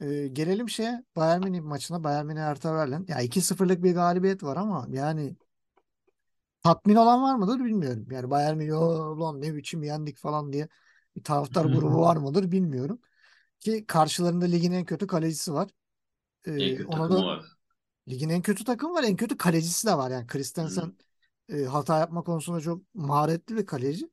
Ee, 0.00 0.28
gelelim 0.32 0.68
şeye 0.68 1.04
Bayern 1.16 1.42
Münih 1.44 1.60
maçına. 1.60 2.04
Bayern 2.04 2.26
Münih 2.26 2.40
Hertha 2.40 2.74
Berlin. 2.74 3.04
Ya 3.08 3.20
2-0'lık 3.20 3.82
bir 3.82 3.94
galibiyet 3.94 4.42
var 4.42 4.56
ama 4.56 4.86
yani 4.90 5.36
tatmin 6.62 6.94
olan 6.96 7.22
var 7.22 7.34
mıdır 7.36 7.64
bilmiyorum. 7.64 8.06
Yani 8.10 8.30
Bayern 8.30 8.56
Münih 8.56 8.74
"Oo, 8.74 9.20
lan 9.20 9.42
ne 9.42 9.54
biçim 9.54 9.82
yendik 9.82 10.18
falan 10.18 10.52
diye 10.52 10.68
bir 11.16 11.24
taraftar 11.24 11.64
grubu 11.64 12.00
var 12.00 12.16
mıdır 12.16 12.50
bilmiyorum. 12.52 13.00
Ki 13.60 13.86
karşılarında 13.86 14.44
ligin 14.44 14.72
en 14.72 14.84
kötü 14.84 15.06
kalecisi 15.06 15.52
var. 15.54 15.70
En 16.58 16.74
Ee, 16.74 16.74
kötü 16.74 16.88
ona 16.88 17.10
takımı 17.10 17.24
da 17.24 17.24
var. 17.24 17.58
ligin 18.08 18.28
en 18.28 18.42
kötü 18.42 18.64
takım 18.64 18.94
var. 18.94 19.02
En 19.04 19.16
kötü 19.16 19.36
kalecisi 19.36 19.86
de 19.86 19.94
var. 19.98 20.10
Yani 20.10 20.26
Christensen 20.26 20.92
e, 21.48 21.64
hata 21.64 21.98
yapma 21.98 22.22
konusunda 22.24 22.60
çok 22.60 22.82
maharetli 22.94 23.56
bir 23.56 23.66
kaleci. 23.66 24.10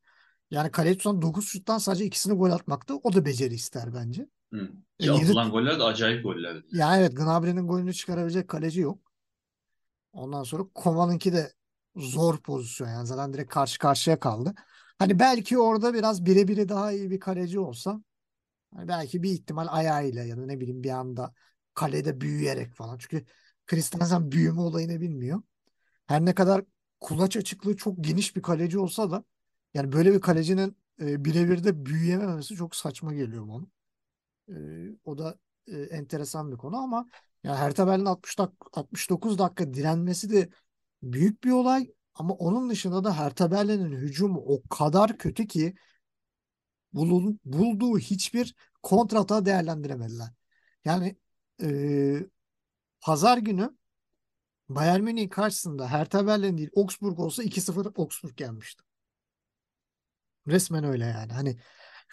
Yani 0.51 0.71
kaleci 0.71 0.97
tutan 0.97 1.21
9 1.21 1.47
şuttan 1.47 1.77
sadece 1.77 2.05
ikisini 2.05 2.33
gol 2.37 2.51
atmakta. 2.51 2.95
O 2.95 3.13
da 3.13 3.25
beceri 3.25 3.53
ister 3.55 3.93
bence. 3.95 4.27
Hı. 4.53 4.71
E, 4.99 5.03
Ki 5.03 5.09
yedi- 5.09 5.25
atılan 5.25 5.51
goller 5.51 5.79
de 5.79 5.83
acayip 5.83 6.23
gollerdi. 6.23 6.65
Yani 6.71 6.99
evet 7.01 7.15
Gnabry'nin 7.17 7.67
golünü 7.67 7.93
çıkarabilecek 7.93 8.47
kaleci 8.47 8.81
yok. 8.81 8.99
Ondan 10.13 10.43
sonra 10.43 10.63
Koman'ınki 10.75 11.33
de 11.33 11.53
zor 11.95 12.37
pozisyon 12.37 12.87
yani 12.87 13.07
zaten 13.07 13.33
direkt 13.33 13.53
karşı 13.53 13.79
karşıya 13.79 14.19
kaldı. 14.19 14.53
Hani 14.99 15.19
belki 15.19 15.57
orada 15.57 15.93
biraz 15.93 16.25
birebiri 16.25 16.69
daha 16.69 16.91
iyi 16.91 17.11
bir 17.11 17.19
kaleci 17.19 17.59
olsa 17.59 18.01
hani 18.75 18.87
belki 18.87 19.23
bir 19.23 19.31
ihtimal 19.31 19.67
ayağıyla 19.69 20.23
ya 20.23 20.37
da 20.37 20.45
ne 20.45 20.59
bileyim 20.59 20.83
bir 20.83 20.89
anda 20.89 21.33
kalede 21.73 22.21
büyüyerek 22.21 22.73
falan. 22.75 22.97
Çünkü 22.97 23.25
Christensen 23.67 24.31
büyüme 24.31 24.61
olayını 24.61 25.01
bilmiyor. 25.01 25.41
Her 26.07 26.25
ne 26.25 26.35
kadar 26.35 26.65
kulaç 26.99 27.37
açıklığı 27.37 27.77
çok 27.77 28.03
geniş 28.03 28.35
bir 28.35 28.41
kaleci 28.41 28.79
olsa 28.79 29.11
da 29.11 29.23
yani 29.73 29.91
böyle 29.91 30.13
bir 30.13 30.21
kalecinin 30.21 30.77
e, 31.01 31.25
birebir 31.25 31.63
de 31.63 31.85
büyüyememesi 31.85 32.55
çok 32.55 32.75
saçma 32.75 33.13
geliyor 33.13 33.47
bana. 33.47 33.65
E, 34.49 34.55
o 35.05 35.17
da 35.17 35.39
e, 35.67 35.77
enteresan 35.81 36.51
bir 36.51 36.57
konu 36.57 36.77
ama 36.77 37.09
yani 37.43 37.57
Hertha 37.57 37.87
Berlin 37.87 38.05
60 38.05 38.37
dak 38.37 38.51
69 38.73 39.39
dakika 39.39 39.73
direnmesi 39.73 40.29
de 40.29 40.49
büyük 41.13 41.43
bir 41.43 41.51
olay 41.51 41.93
ama 42.15 42.33
onun 42.33 42.69
dışında 42.69 43.03
da 43.03 43.19
Hertha 43.19 43.51
Berlin'in 43.51 43.91
hücumu 43.91 44.43
o 44.47 44.63
kadar 44.69 45.17
kötü 45.17 45.47
ki 45.47 45.75
bulun, 46.93 47.39
bulduğu 47.45 47.99
hiçbir 47.99 48.55
kontrata 48.83 49.45
değerlendiremediler. 49.45 50.29
Yani 50.85 51.15
e, 51.63 51.67
pazar 53.01 53.37
günü 53.37 53.77
Bayern 54.69 55.03
Münih 55.03 55.29
karşısında 55.29 55.87
Hertha 55.91 56.27
Berlin 56.27 56.57
değil 56.57 56.69
Augsburg 56.75 57.19
olsa 57.19 57.43
2-0 57.43 57.85
Augsburg 57.95 58.41
yenmişti. 58.41 58.83
Resmen 60.47 60.83
öyle 60.83 61.05
yani. 61.05 61.33
Hani 61.33 61.57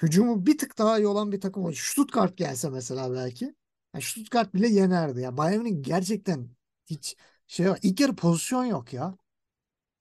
hücumu 0.03 0.47
bir 0.47 0.59
tık 0.59 0.79
daha 0.79 0.99
iyi 0.99 1.07
olan 1.07 1.33
bir 1.33 1.41
takım 1.41 1.65
oldu. 1.65 1.75
Stuttgart 1.77 2.37
gelse 2.37 2.71
mesela 2.71 3.13
belki. 3.15 3.55
Yani 3.95 4.05
Stuttgart 4.05 4.55
bile 4.55 4.69
yenerdi. 4.69 5.21
Ya 5.21 5.37
Bayern 5.37 5.63
Münih 5.63 5.85
gerçekten 5.85 6.51
hiç 6.87 7.17
şey 7.53 7.67
yok. 7.67 7.79
İlk 7.83 8.01
yarı 8.01 8.17
pozisyon 8.17 8.65
yok 8.65 8.93
ya. 8.93 9.17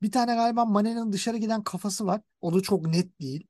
Bir 0.01 0.11
tane 0.11 0.35
galiba 0.35 0.65
Mane'nin 0.65 1.13
dışarı 1.13 1.37
giden 1.37 1.63
kafası 1.63 2.05
var. 2.07 2.21
O 2.41 2.53
da 2.53 2.61
çok 2.61 2.87
net 2.87 3.21
değil. 3.21 3.47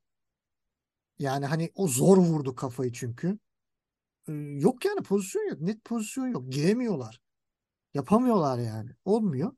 Yani 1.19 1.45
hani 1.45 1.71
o 1.75 1.87
zor 1.87 2.17
vurdu 2.17 2.55
kafayı 2.55 2.91
çünkü. 2.91 3.39
Ee, 4.29 4.33
yok 4.33 4.85
yani 4.85 5.03
pozisyon 5.03 5.49
yok. 5.49 5.61
Net 5.61 5.85
pozisyon 5.85 6.27
yok. 6.27 6.51
Giremiyorlar. 6.53 7.21
Yapamıyorlar 7.93 8.59
yani. 8.59 8.91
Olmuyor. 9.05 9.55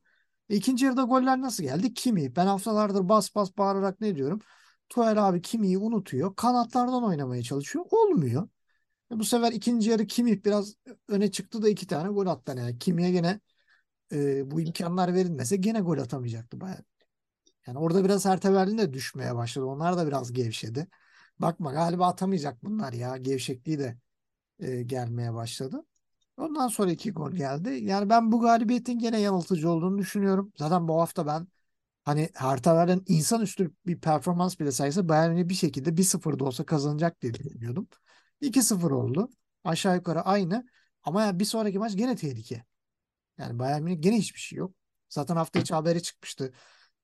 E, 0.49 0.55
İkinci 0.55 0.85
yarıda 0.85 1.03
goller 1.03 1.41
nasıl 1.41 1.63
geldi? 1.63 1.93
Kimi. 1.93 2.35
Ben 2.35 2.47
haftalardır 2.47 3.09
bas 3.09 3.35
bas 3.35 3.57
bağırarak 3.57 4.01
ne 4.01 4.15
diyorum? 4.15 4.41
Tuchel 4.89 5.29
abi 5.29 5.41
Kimi'yi 5.41 5.77
unutuyor. 5.77 6.35
Kanatlardan 6.35 7.03
oynamaya 7.05 7.43
çalışıyor. 7.43 7.85
Olmuyor. 7.91 8.49
E, 9.13 9.19
bu 9.19 9.25
sefer 9.25 9.51
ikinci 9.51 9.89
yarı 9.89 10.07
Kimi 10.07 10.45
biraz 10.45 10.75
öne 11.09 11.31
çıktı 11.31 11.61
da 11.61 11.69
iki 11.69 11.87
tane 11.87 12.09
gol 12.09 12.27
attı. 12.27 12.55
Yani 12.57 12.79
Kimi'ye 12.79 13.11
gene 13.11 13.39
e, 14.13 14.51
bu 14.51 14.61
imkanlar 14.61 15.13
verilmese 15.13 15.55
gene 15.55 15.79
gol 15.79 15.97
atamayacaktı 15.97 16.61
Bayern. 16.61 16.81
Yani 17.67 17.79
orada 17.79 18.05
biraz 18.05 18.25
Hertha 18.25 18.67
de 18.67 18.93
düşmeye 18.93 19.35
başladı. 19.35 19.65
Onlar 19.65 19.97
da 19.97 20.07
biraz 20.07 20.33
gevşedi. 20.33 20.87
Bakma 21.39 21.73
galiba 21.73 22.07
atamayacak 22.07 22.63
bunlar 22.63 22.93
ya. 22.93 23.17
Gevşekliği 23.17 23.79
de 23.79 23.97
e, 24.59 24.83
gelmeye 24.83 25.33
başladı. 25.33 25.85
Ondan 26.37 26.67
sonra 26.67 26.91
iki 26.91 27.11
gol 27.11 27.31
geldi. 27.31 27.69
Yani 27.69 28.09
ben 28.09 28.31
bu 28.31 28.41
galibiyetin 28.41 28.99
gene 28.99 29.19
yanıltıcı 29.21 29.69
olduğunu 29.69 29.97
düşünüyorum. 29.97 30.53
Zaten 30.57 30.87
bu 30.87 31.01
hafta 31.01 31.27
ben 31.27 31.47
hani 32.05 32.29
Hertha 32.35 32.97
insanüstü 33.07 33.73
bir 33.85 33.99
performans 34.01 34.59
bile 34.59 34.71
saysa 34.71 35.09
Bayern 35.09 35.31
Münih 35.31 35.49
bir 35.49 35.53
şekilde 35.53 35.97
1-0 35.97 36.39
da 36.39 36.45
olsa 36.45 36.65
kazanacak 36.65 37.21
diye 37.21 37.33
düşünüyordum. 37.33 37.87
2-0 38.41 38.91
oldu. 38.91 39.29
Aşağı 39.63 39.95
yukarı 39.95 40.21
aynı. 40.21 40.67
Ama 41.03 41.21
yani 41.23 41.39
bir 41.39 41.45
sonraki 41.45 41.79
maç 41.79 41.97
gene 41.97 42.15
tehlike. 42.15 42.65
Yani 43.37 43.59
Bayern 43.59 43.83
Münih 43.83 44.01
gene 44.01 44.17
hiçbir 44.17 44.39
şey 44.39 44.57
yok. 44.57 44.75
Zaten 45.09 45.35
hafta 45.35 45.59
içi 45.59 45.73
haberi 45.73 46.03
çıkmıştı. 46.03 46.53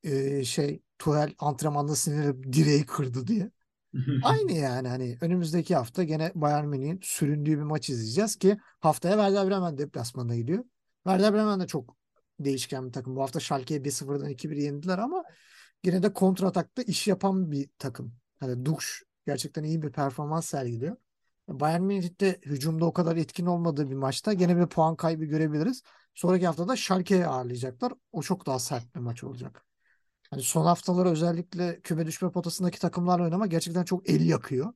Ee, 0.03 0.43
şey 0.43 0.81
Tuchel 0.97 1.33
antrenmanda 1.39 1.95
sinirli 1.95 2.53
direği 2.53 2.85
kırdı 2.85 3.27
diye. 3.27 3.51
Aynı 4.23 4.51
yani 4.51 4.87
hani 4.87 5.17
önümüzdeki 5.21 5.75
hafta 5.75 6.03
gene 6.03 6.31
Bayern 6.35 6.65
Münih'in 6.65 6.99
süründüğü 7.03 7.57
bir 7.57 7.63
maç 7.63 7.89
izleyeceğiz 7.89 8.35
ki 8.35 8.57
haftaya 8.79 9.13
Werder 9.15 9.49
Bremen 9.49 9.77
deplasmanına 9.77 10.35
gidiyor. 10.35 10.63
Werder 11.03 11.33
Bremen 11.33 11.59
de 11.59 11.67
çok 11.67 11.95
değişken 12.39 12.87
bir 12.87 12.91
takım. 12.91 13.15
Bu 13.15 13.21
hafta 13.21 13.39
Schalke'ye 13.39 13.83
1-0'dan 13.83 14.29
2-1 14.29 14.55
yendiler 14.61 14.97
ama 14.97 15.23
yine 15.85 16.03
de 16.03 16.13
kontratakta 16.13 16.81
iş 16.81 17.07
yapan 17.07 17.51
bir 17.51 17.69
takım. 17.77 18.15
Hani 18.39 18.65
Dux 18.65 18.85
gerçekten 19.25 19.63
iyi 19.63 19.81
bir 19.81 19.91
performans 19.91 20.45
sergiliyor. 20.45 20.97
Bayern 21.49 21.81
Münih'te 21.81 22.39
hücumda 22.45 22.85
o 22.85 22.93
kadar 22.93 23.15
etkin 23.15 23.45
olmadığı 23.45 23.89
bir 23.89 23.95
maçta 23.95 24.33
gene 24.33 24.57
bir 24.57 24.67
puan 24.67 24.95
kaybı 24.95 25.25
görebiliriz. 25.25 25.83
Sonraki 26.15 26.47
hafta 26.47 26.67
da 26.67 26.75
Schalke'yi 26.75 27.27
ağırlayacaklar. 27.27 27.93
O 28.11 28.21
çok 28.21 28.45
daha 28.45 28.59
sert 28.59 28.95
bir 28.95 28.99
maç 28.99 29.23
olacak. 29.23 29.65
Hani 30.31 30.41
son 30.41 30.65
haftalar 30.65 31.05
özellikle 31.05 31.81
küme 31.81 32.05
düşme 32.05 32.31
potasındaki 32.31 32.79
takımlarla 32.79 33.23
oynama 33.23 33.47
gerçekten 33.47 33.83
çok 33.83 34.09
el 34.09 34.27
yakıyor. 34.27 34.73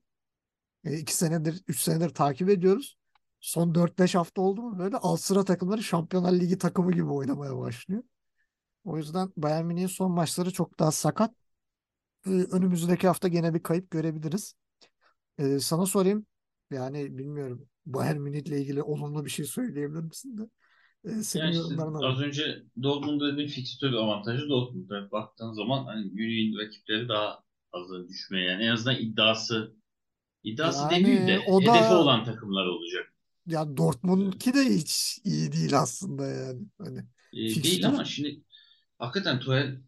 E, 0.86 0.98
iki 0.98 1.16
senedir, 1.18 1.64
üç 1.68 1.80
senedir 1.82 2.10
takip 2.10 2.50
ediyoruz. 2.50 2.98
Son 3.40 3.76
4-5 3.76 4.16
hafta 4.16 4.42
oldu 4.42 4.62
mu 4.62 4.80
böyle 4.80 4.98
alt 4.98 5.20
sıra 5.22 5.46
takımları 5.46 5.84
Şampiyonlar 5.84 6.34
Ligi 6.34 6.58
takımı 6.58 6.92
gibi 6.92 7.06
oynamaya 7.12 7.58
başlıyor. 7.58 8.04
O 8.84 8.98
yüzden 8.98 9.34
Bayern 9.38 9.66
Münih'in 9.66 9.88
son 9.88 10.12
maçları 10.12 10.54
çok 10.54 10.80
daha 10.80 10.92
sakat. 10.92 11.32
E, 12.28 12.30
önümüzdeki 12.30 13.08
hafta 13.08 13.28
gene 13.28 13.54
bir 13.54 13.64
kayıp 13.64 13.92
görebiliriz. 13.92 14.56
E, 15.38 15.60
sana 15.60 15.86
sorayım. 15.86 16.26
Yani 16.74 17.18
bilmiyorum. 17.18 17.68
Bayern 17.86 18.18
Münih'le 18.18 18.48
ilgili 18.62 18.82
olumlu 18.84 19.26
bir 19.26 19.30
şey 19.30 19.46
söyleyebilir 19.46 20.00
misin 20.04 20.38
de? 20.38 20.44
E, 21.12 21.24
senin 21.24 21.46
Yani 21.46 21.52
işte 21.52 21.76
az 22.02 22.22
önce 22.22 22.64
Dortmund'da 22.84 23.34
dediğim 23.34 23.50
fikstür 23.50 23.94
avantajı 23.94 24.50
Dortmund'da 24.50 25.12
baktığın 25.12 25.54
zaman 25.54 25.86
hani 25.86 26.06
Münih'in 26.12 26.58
rakipleri 26.58 27.10
daha 27.10 27.44
fazla 27.72 28.08
düşmeye 28.10 28.46
yani 28.52 28.64
en 28.64 28.70
azından 28.72 29.00
iddiası 29.02 29.76
iddiası 30.44 30.90
demeyeyim 30.90 31.28
Yani 31.28 31.28
de 31.28 31.40
o 31.40 31.62
hedefi 31.62 31.94
da 31.94 31.96
olan 31.96 32.26
takımlar 32.26 32.66
olacak. 32.66 33.14
ya 33.48 33.78
Dortmund'ki 33.78 34.54
de 34.54 34.60
hiç 34.66 35.20
iyi 35.24 35.52
değil 35.52 35.80
aslında 35.80 36.28
yani. 36.28 36.62
Hani 36.78 37.00
Ee, 37.34 37.38
değil 37.38 37.56
fikstür. 37.62 37.88
ama 37.88 38.06
şimdi 38.06 38.44
hakikaten 39.00 39.40
Tuchel 39.40 39.82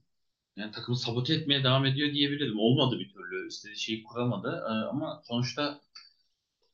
yani 0.58 0.72
takımı 0.72 0.98
sabote 0.98 1.34
etmeye 1.36 1.64
devam 1.64 1.86
ediyor 1.86 2.14
diyebilirim. 2.14 2.60
Olmadı 2.60 3.00
bir 3.00 3.14
türlü. 3.14 3.48
istediği 3.48 3.78
şeyi 3.80 4.04
kuramadı. 4.04 4.64
Ee, 4.70 4.72
ama 4.90 5.22
sonuçta 5.26 5.82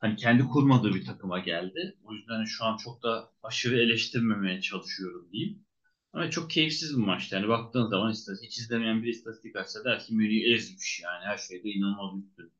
hani 0.02 0.16
kendi 0.16 0.42
kurmadığı 0.44 0.94
bir 0.94 1.04
takıma 1.04 1.38
geldi. 1.38 1.96
O 2.04 2.14
yüzden 2.14 2.44
şu 2.44 2.64
an 2.64 2.76
çok 2.76 3.02
da 3.02 3.30
aşırı 3.42 3.78
eleştirmemeye 3.82 4.60
çalışıyorum 4.60 5.28
diyeyim. 5.32 5.64
Ama 6.12 6.30
çok 6.30 6.50
keyifsiz 6.50 6.98
bir 6.98 7.04
maçtı. 7.04 7.34
Yani 7.34 7.48
baktığın 7.48 7.86
zaman 7.88 8.12
istatistik, 8.12 8.50
hiç 8.50 8.58
izlemeyen 8.58 9.02
bir 9.02 9.08
istatistik 9.08 9.56
açsa 9.56 9.84
der 9.84 10.04
ki 10.04 10.14
Münih'i 10.14 10.54
ezmiş 10.54 11.00
yani. 11.04 11.24
Her 11.24 11.38
şeyde 11.38 11.70
inanılmaz 11.70 12.24
üstün. 12.24 12.52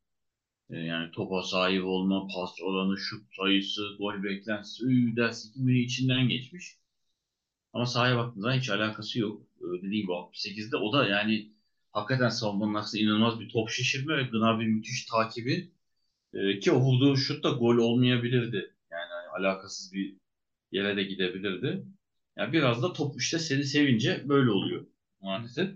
Ee, 0.70 0.78
yani 0.78 1.10
topa 1.12 1.42
sahip 1.42 1.84
olma, 1.84 2.26
pas 2.26 2.50
oranı, 2.62 2.98
şut 2.98 3.22
sayısı, 3.36 3.82
gol 3.98 4.22
beklentisi, 4.22 4.84
üy 4.84 5.16
dersin 5.16 5.52
ki 5.52 5.60
Münih 5.60 5.84
içinden 5.84 6.28
geçmiş. 6.28 6.76
Ama 7.72 7.86
sahaya 7.86 8.16
baktığınızda 8.16 8.52
hiç 8.52 8.70
alakası 8.70 9.20
yok. 9.20 9.42
Ee, 9.60 9.64
dediğim 9.78 10.02
gibi 10.02 10.12
68'de 10.12 10.76
o 10.76 10.92
da 10.92 11.08
yani 11.08 11.52
hakikaten 11.92 12.28
savunmanın 12.28 12.74
aksine 12.74 13.02
inanılmaz 13.02 13.40
bir 13.40 13.48
top 13.48 13.70
şişirme 13.70 14.16
ve 14.16 14.22
Gnabry 14.22 14.66
müthiş 14.66 15.06
takibi. 15.06 15.72
Ee, 16.34 16.58
ki 16.58 16.72
o 16.72 16.80
vurduğu 16.80 17.16
şut 17.16 17.44
da 17.44 17.50
gol 17.50 17.76
olmayabilirdi. 17.76 18.74
Yani 18.90 19.10
hani 19.10 19.28
alakasız 19.28 19.92
bir 19.92 20.16
yere 20.72 20.96
de 20.96 21.02
gidebilirdi. 21.02 21.84
Yani 22.36 22.52
biraz 22.52 22.82
da 22.82 22.92
top 22.92 23.20
işte 23.20 23.38
seni 23.38 23.64
sevince 23.64 24.28
böyle 24.28 24.50
oluyor 24.50 24.86
maalesef. 25.20 25.70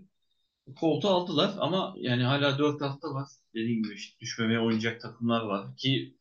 Koltuğu 0.77 1.09
aldılar 1.09 1.55
ama 1.59 1.95
yani 1.99 2.23
hala 2.23 2.59
4 2.59 2.81
hafta 2.81 3.15
var. 3.15 3.29
Dediğim 3.55 3.83
gibi 3.83 3.95
işte 3.95 4.21
düşmemeye 4.21 4.61
oynayacak 4.61 5.01
takımlar 5.01 5.43
var 5.43 5.77
ki 5.77 6.17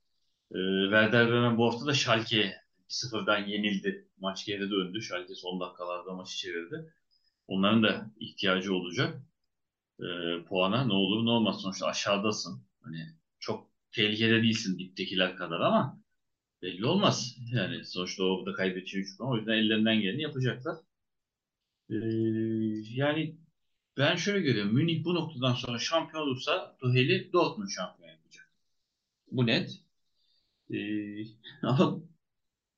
e, 0.52 0.58
Werder 0.84 1.28
Bremen 1.30 1.58
bu 1.58 1.66
hafta 1.66 1.86
da 1.86 1.94
Schalke'ye 1.94 2.56
1-0'dan 2.90 3.48
yenildi. 3.48 4.08
Maç 4.20 4.46
geri 4.46 4.72
döndü. 4.72 5.02
Schalke 5.02 5.36
son 5.36 5.60
dakikalarda 5.60 6.14
maçı 6.14 6.38
çevirdi. 6.38 6.94
Onların 7.48 7.84
da 7.84 8.12
ihtiyacı 8.20 8.76
olacak 8.76 9.22
e, 10.00 10.06
puana. 10.50 10.86
Ne 10.86 10.94
olur 10.94 11.26
ne 11.26 11.30
olmaz. 11.30 11.62
Sonuçta 11.62 11.86
aşağıdasın. 11.88 12.64
Hani 12.82 13.16
tehlikede 13.96 14.44
değilsin 14.44 14.80
diptekiler 14.80 15.36
kadar 15.36 15.60
ama 15.60 16.02
belli 16.62 16.86
olmaz. 16.86 17.38
Yani 17.54 17.86
sonuçta 17.86 18.24
orada 18.24 18.54
kaybedeceği 18.54 19.04
3 19.04 19.18
puan. 19.18 19.32
O 19.32 19.38
yüzden 19.38 19.54
ellerinden 19.54 20.02
geleni 20.02 20.22
yapacaklar. 20.22 20.78
Ee, 21.90 21.96
yani 22.90 23.36
ben 23.98 24.16
şöyle 24.16 24.40
görüyorum. 24.42 24.74
Münih 24.74 25.04
bu 25.04 25.16
noktadan 25.16 25.54
sonra 25.54 25.80
şampiyon 25.80 26.24
olursa 26.24 26.78
Tuhel'i 26.80 27.34
Dortmund 27.34 27.70
şampiyon 27.70 28.10
yapacak. 28.10 28.50
Bu 29.32 29.48
net. 29.48 29.80
Ee, 30.74 30.78
ama 31.62 32.00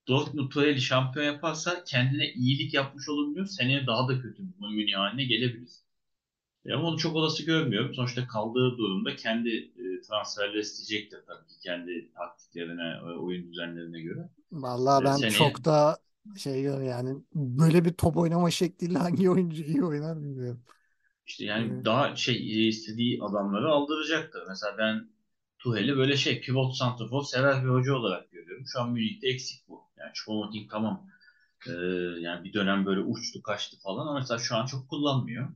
Dortmund 0.07 0.51
Tuhel'i 0.51 0.81
şampiyon 0.81 1.25
yaparsa 1.25 1.83
kendine 1.83 2.33
iyilik 2.33 2.73
yapmış 2.73 3.09
olmuyor. 3.09 3.45
Seneye 3.45 3.87
daha 3.87 4.07
da 4.07 4.21
kötü 4.21 4.43
bir 4.43 4.67
Münih 4.67 4.97
haline 4.97 5.25
gelebilir. 5.25 5.71
E 6.67 6.73
ama 6.73 6.87
onu 6.87 6.97
çok 6.97 7.15
olası 7.15 7.45
görmüyorum. 7.45 7.93
Sonuçta 7.95 8.27
kaldığı 8.27 8.77
durumda 8.77 9.15
kendi 9.15 9.49
e, 9.49 10.01
transferleri 10.01 10.59
isteyecektir 10.59 11.19
tabii 11.27 11.47
ki. 11.47 11.55
Kendi 11.63 12.11
taktiklerine, 12.13 12.97
e, 13.01 13.17
oyun 13.19 13.49
düzenlerine 13.51 14.01
göre. 14.01 14.29
Vallahi 14.51 15.03
E, 15.03 15.05
ben 15.05 15.21
seneye 15.21 15.25
çok 15.25 15.65
da 15.65 15.97
şey 16.37 16.61
yani 16.63 17.23
böyle 17.35 17.85
bir 17.85 17.93
top 17.93 18.17
oynama 18.17 18.51
şekliyle 18.51 18.97
hangi 18.97 19.29
oyuncu 19.29 19.63
iyi 19.63 19.83
oynar 19.85 20.17
bilmiyorum. 20.23 20.63
işte 21.25 21.45
yani 21.45 21.71
Evet. 21.71 21.85
daha 21.85 22.15
şey 22.15 22.67
istediği 22.69 23.23
adamları 23.23 23.69
aldıracaktır. 23.69 24.43
Mesela 24.49 24.77
ben 24.77 25.09
Tuhel'i 25.59 25.97
böyle 25.97 26.17
şey 26.17 26.41
pivot 26.41 26.75
santrafor 26.77 27.23
sever 27.23 27.63
bir 27.63 27.69
hoca 27.69 27.93
olarak 27.95 28.31
görüyorum. 28.31 28.65
Şu 28.73 28.81
an 28.81 28.91
Münih'te 28.91 29.27
eksik 29.29 29.67
bu. 29.69 29.83
Yani 29.97 30.11
Choupo-Moting 30.13 30.69
tamam. 30.71 31.07
E, 31.67 31.71
yani 32.21 32.43
bir 32.43 32.53
dönem 32.53 32.85
böyle 32.85 33.01
uçtu 33.01 33.41
kaçtı 33.43 33.77
falan 33.83 34.07
ama 34.07 34.19
mesela 34.19 34.39
şu 34.39 34.55
an 34.55 34.65
çok 34.65 34.89
kullanmıyor. 34.89 35.49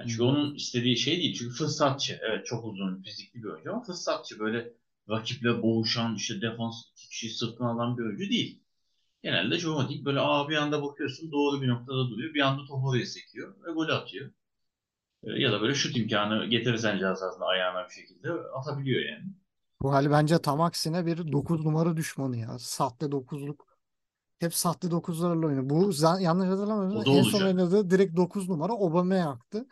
Yani 0.00 0.10
çünkü 0.10 0.22
onun 0.22 0.54
istediği 0.54 0.96
şey 0.96 1.16
değil. 1.16 1.34
Çünkü 1.38 1.54
fırsatçı. 1.54 2.18
Evet 2.22 2.46
çok 2.46 2.64
uzun 2.64 3.02
fizikli 3.02 3.42
bir 3.42 3.48
oyuncu 3.48 3.72
ama 3.72 3.82
fırsatçı. 3.82 4.38
Böyle 4.38 4.72
rakiple 5.10 5.62
boğuşan 5.62 6.14
işte 6.14 6.40
defans 6.42 6.82
iki 6.92 7.08
kişi 7.08 7.30
sırtına 7.30 7.70
alan 7.70 7.98
bir 7.98 8.02
oyuncu 8.02 8.30
değil. 8.30 8.62
Genelde 9.22 9.58
Jovetic 9.58 10.04
böyle 10.04 10.20
aa 10.20 10.48
bir 10.48 10.56
anda 10.56 10.82
bakıyorsun 10.82 11.32
doğru 11.32 11.62
bir 11.62 11.68
noktada 11.68 12.10
duruyor. 12.10 12.34
Bir 12.34 12.40
anda 12.40 12.64
topu 12.66 12.88
oraya 12.88 13.06
sekiyor 13.06 13.54
ve 13.66 13.72
gol 13.72 13.88
atıyor. 13.88 14.30
E, 15.24 15.30
Ya 15.30 15.52
da 15.52 15.60
böyle 15.60 15.74
şut 15.74 15.96
imkanı 15.96 16.46
getirirsen 16.46 16.98
cihazına 16.98 17.44
ayağına 17.46 17.88
bir 17.88 17.94
şekilde 17.94 18.32
atabiliyor 18.32 19.00
yani. 19.12 19.24
Bu 19.82 19.92
hali 19.92 20.10
bence 20.10 20.38
tam 20.38 20.60
aksine 20.60 21.06
bir 21.06 21.32
9 21.32 21.64
numara 21.64 21.96
düşmanı 21.96 22.36
ya. 22.36 22.58
Sahte 22.58 23.12
dokuzluk. 23.12 23.66
Hep 24.38 24.54
sahte 24.54 24.90
dokuzlarla 24.90 25.46
oynuyor. 25.46 25.70
Bu 25.70 25.92
yanlış 26.96 27.06
da 27.06 27.10
en 27.10 27.22
son 27.22 27.40
olacak. 27.40 27.42
oynadığı 27.42 27.90
direkt 27.90 28.16
9 28.16 28.48
numara 28.48 28.72
Aubameyang'tı. 28.72 29.66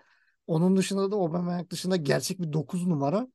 Onun 0.48 0.76
dışında 0.76 1.10
da 1.10 1.16
Aubameyang 1.16 1.70
dışında 1.70 1.96
gerçek 1.96 2.40
bir 2.40 2.52
9 2.52 2.86
numara 2.86 3.28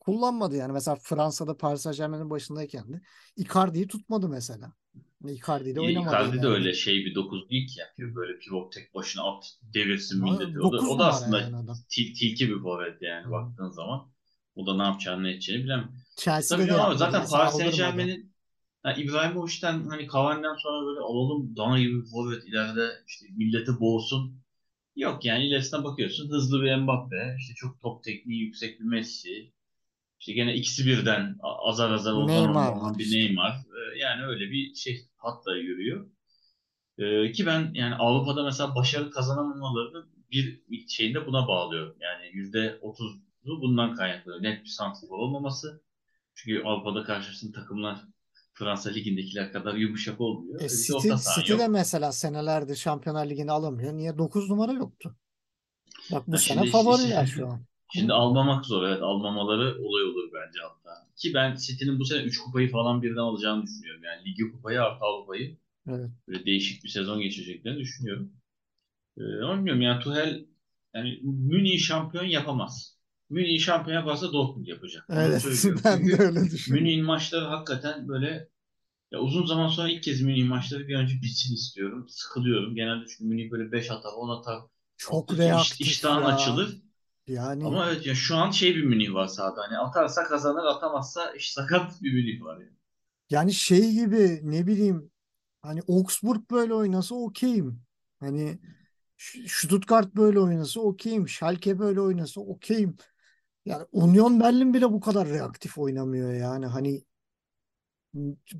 kullanmadı 0.00 0.56
yani. 0.56 0.72
Mesela 0.72 0.96
Fransa'da 0.96 1.56
Paris 1.56 1.80
Saint-Germain'in 1.82 2.30
başındayken 2.30 2.92
de 2.92 3.00
Icardi'yi 3.36 3.88
tutmadı 3.88 4.28
mesela. 4.28 4.72
Icardi 5.28 5.70
ile 5.70 5.80
oynamadı 5.80 6.08
Icardi 6.08 6.32
de 6.32 6.36
ileride. 6.36 6.48
öyle 6.48 6.74
şey 6.74 6.94
bir 6.94 7.14
dokuz 7.14 7.50
değil 7.50 7.68
ki. 7.68 7.80
Yani 7.98 8.14
böyle 8.14 8.38
pivot 8.38 8.72
tek 8.72 8.94
başına 8.94 9.22
at 9.22 9.44
devirsin 9.74 10.22
milleti. 10.22 10.60
O 10.60 10.72
da, 10.72 10.76
9 10.78 10.88
o 10.88 10.98
da 10.98 11.06
aslında 11.06 11.40
yani 11.40 11.68
til, 11.88 12.14
tilki 12.14 12.48
bir 12.48 12.60
forvet 12.60 13.02
yani 13.02 13.26
Hı. 13.26 13.30
baktığın 13.30 13.70
zaman. 13.70 14.12
O 14.54 14.66
da 14.66 14.76
ne 14.76 14.82
yapacağını 14.82 15.22
ne 15.22 15.30
edeceğini 15.30 15.64
bilemem. 15.64 15.84
E 15.84 16.20
Chelsea'de 16.20 16.62
tabii 16.62 16.72
de 16.74 16.80
ama 16.80 16.94
zaten 16.94 17.26
Paris 17.26 17.34
aldırmadı. 17.34 17.76
Saint-Germain'in 17.76 18.34
ha, 18.82 18.92
İbrahimovic'den 18.92 19.88
hani 19.88 20.08
Cavani'den 20.12 20.56
sonra 20.56 20.86
böyle 20.86 21.00
alalım 21.00 21.56
dana 21.56 21.78
gibi 21.78 22.02
bir 22.02 22.10
forvet 22.10 22.44
ileride 22.48 22.90
işte 23.06 23.26
milleti 23.36 23.80
boğsun. 23.80 24.41
Yok 24.96 25.24
yani 25.24 25.46
ilerisine 25.46 25.84
bakıyorsun 25.84 26.30
hızlı 26.30 26.62
bir 26.62 26.76
Mbappe, 26.76 27.36
işte 27.38 27.54
çok 27.54 27.80
top 27.80 28.04
tekniği 28.04 28.40
yüksek 28.40 28.80
bir 28.80 28.84
Messi. 28.84 29.52
İşte 30.20 30.32
gene 30.32 30.54
ikisi 30.54 30.86
birden 30.86 31.36
azar 31.42 31.90
azar 31.90 32.12
oradan 32.12 32.28
Neymar 32.28 32.72
olan 32.72 32.98
bir. 32.98 33.12
Neymar. 33.12 33.52
E, 33.52 33.98
Yani 33.98 34.26
öyle 34.26 34.50
bir 34.50 34.74
şey 34.74 35.00
hatla 35.16 35.56
yürüyor. 35.56 36.06
Ee, 36.98 37.32
ki 37.32 37.46
ben 37.46 37.70
yani 37.74 37.94
Avrupa'da 37.94 38.44
mesela 38.44 38.74
başarı 38.74 39.10
kazanamamalarını 39.10 40.06
bir 40.32 40.62
şeyinde 40.88 41.26
buna 41.26 41.48
bağlıyorum. 41.48 41.96
Yani 42.00 42.30
yüzde 42.32 42.78
otuzu 42.82 43.20
bundan 43.44 43.94
kaynaklanıyor. 43.94 44.42
Net 44.42 44.64
bir 44.64 44.68
santrfor 44.68 45.18
olmaması. 45.18 45.82
Çünkü 46.34 46.62
Avrupa'da 46.62 47.04
karşılaştığın 47.04 47.52
takımlar 47.52 47.98
Fransa 48.54 48.90
Ligi'ndekiler 48.90 49.52
kadar 49.52 49.74
yumuşak 49.74 50.20
olmuyor. 50.20 50.60
E 50.60 50.68
City, 50.68 50.92
orta 50.92 51.16
City 51.40 51.58
de 51.58 51.68
mesela 51.68 52.12
senelerdir 52.12 52.76
Şampiyonlar 52.76 53.30
Ligi'ni 53.30 53.50
alamıyor. 53.50 53.92
Niye? 53.92 54.18
9 54.18 54.50
numara 54.50 54.72
yoktu. 54.72 55.16
Bak 56.12 56.28
bu 56.28 56.32
Ha, 56.32 56.38
sene 56.38 56.66
favoriler 56.70 57.24
işte 57.24 57.36
şu 57.36 57.48
an. 57.48 57.60
şimdi 57.94 58.12
almamak 58.12 58.66
zor. 58.66 58.82
Evet 58.82 59.02
almamaları 59.02 59.64
olay 59.82 60.04
olur 60.04 60.30
bence 60.34 60.58
hatta. 60.62 61.06
Ki 61.16 61.34
ben 61.34 61.56
City'nin 61.56 61.98
bu 62.00 62.04
sene 62.04 62.22
3 62.22 62.38
kupayı 62.38 62.70
falan 62.70 63.02
birden 63.02 63.16
alacağını 63.20 63.62
düşünüyorum. 63.62 64.04
Yani 64.04 64.24
Ligi 64.24 64.52
kupayı 64.52 64.82
artı 64.82 65.04
Avrupa'yı 65.04 65.56
Evet. 65.88 66.10
böyle 66.28 66.46
değişik 66.46 66.84
bir 66.84 66.88
sezon 66.88 67.20
geçireceklerini 67.20 67.78
düşünüyorum. 67.78 68.32
Ee, 69.18 69.20
bilmiyorum 69.20 69.82
yani 69.82 70.02
Tuchel 70.02 70.46
yani 70.94 71.18
Münih 71.22 71.78
şampiyon 71.78 72.24
yapamaz. 72.24 72.98
Münih 73.32 73.60
şampiyon 73.60 73.98
yaparsa 73.98 74.32
Dortmund 74.32 74.66
yapacak. 74.66 75.08
Evet 75.08 75.44
ben 75.84 76.08
de 76.08 76.22
öyle 76.22 76.50
düşünüyorum. 76.50 76.84
Münih'in 76.84 77.04
maçları 77.04 77.44
hakikaten 77.44 78.08
böyle 78.08 78.48
ya 79.12 79.20
uzun 79.20 79.46
zaman 79.46 79.68
sonra 79.68 79.90
ilk 79.90 80.02
kez 80.02 80.22
Münih 80.22 80.48
maçları 80.48 80.88
bir 80.88 80.96
önce 80.96 81.14
bitsin 81.22 81.54
istiyorum. 81.54 82.06
Sıkılıyorum. 82.08 82.74
Genelde 82.74 83.06
çünkü 83.08 83.24
Münih 83.24 83.50
böyle 83.50 83.72
5 83.72 83.90
atar 83.90 84.12
10 84.12 84.28
atar. 84.40 84.62
Çok 84.96 85.28
ki 85.28 85.34
iş, 85.36 85.40
reaktif 85.40 85.86
iştahın 85.88 86.22
ya. 86.22 86.28
açılır. 86.28 86.82
Yani 87.26 87.64
Ama 87.66 87.88
evet 87.90 88.06
ya 88.06 88.14
şu 88.14 88.36
an 88.36 88.50
şey 88.50 88.76
bir 88.76 88.84
Münih 88.84 89.14
var 89.14 89.26
sahada. 89.28 89.62
Hani 89.62 89.78
atarsa 89.78 90.24
kazanır 90.24 90.64
atamazsa 90.64 91.32
iş 91.32 91.52
sakat 91.52 92.02
bir 92.02 92.12
Münih 92.14 92.42
var 92.42 92.60
yani. 92.60 92.76
yani 93.30 93.52
şey 93.52 93.92
gibi 93.92 94.40
ne 94.42 94.66
bileyim 94.66 95.10
hani 95.62 95.80
Augsburg 95.88 96.50
böyle 96.50 96.74
oynasa 96.74 97.14
okeyim. 97.14 97.82
Hani 98.20 98.58
Stuttgart 99.48 100.16
böyle 100.16 100.40
oynasa 100.40 100.80
okeyim. 100.80 101.28
Schalke 101.28 101.78
böyle 101.78 102.00
oynasa 102.00 102.40
okeyim. 102.40 102.96
Yani 103.64 103.86
Union 103.92 104.40
Berlin 104.40 104.74
bile 104.74 104.92
bu 104.92 105.00
kadar 105.00 105.28
reaktif 105.28 105.78
oynamıyor 105.78 106.32
yani. 106.32 106.66
Hani 106.66 107.04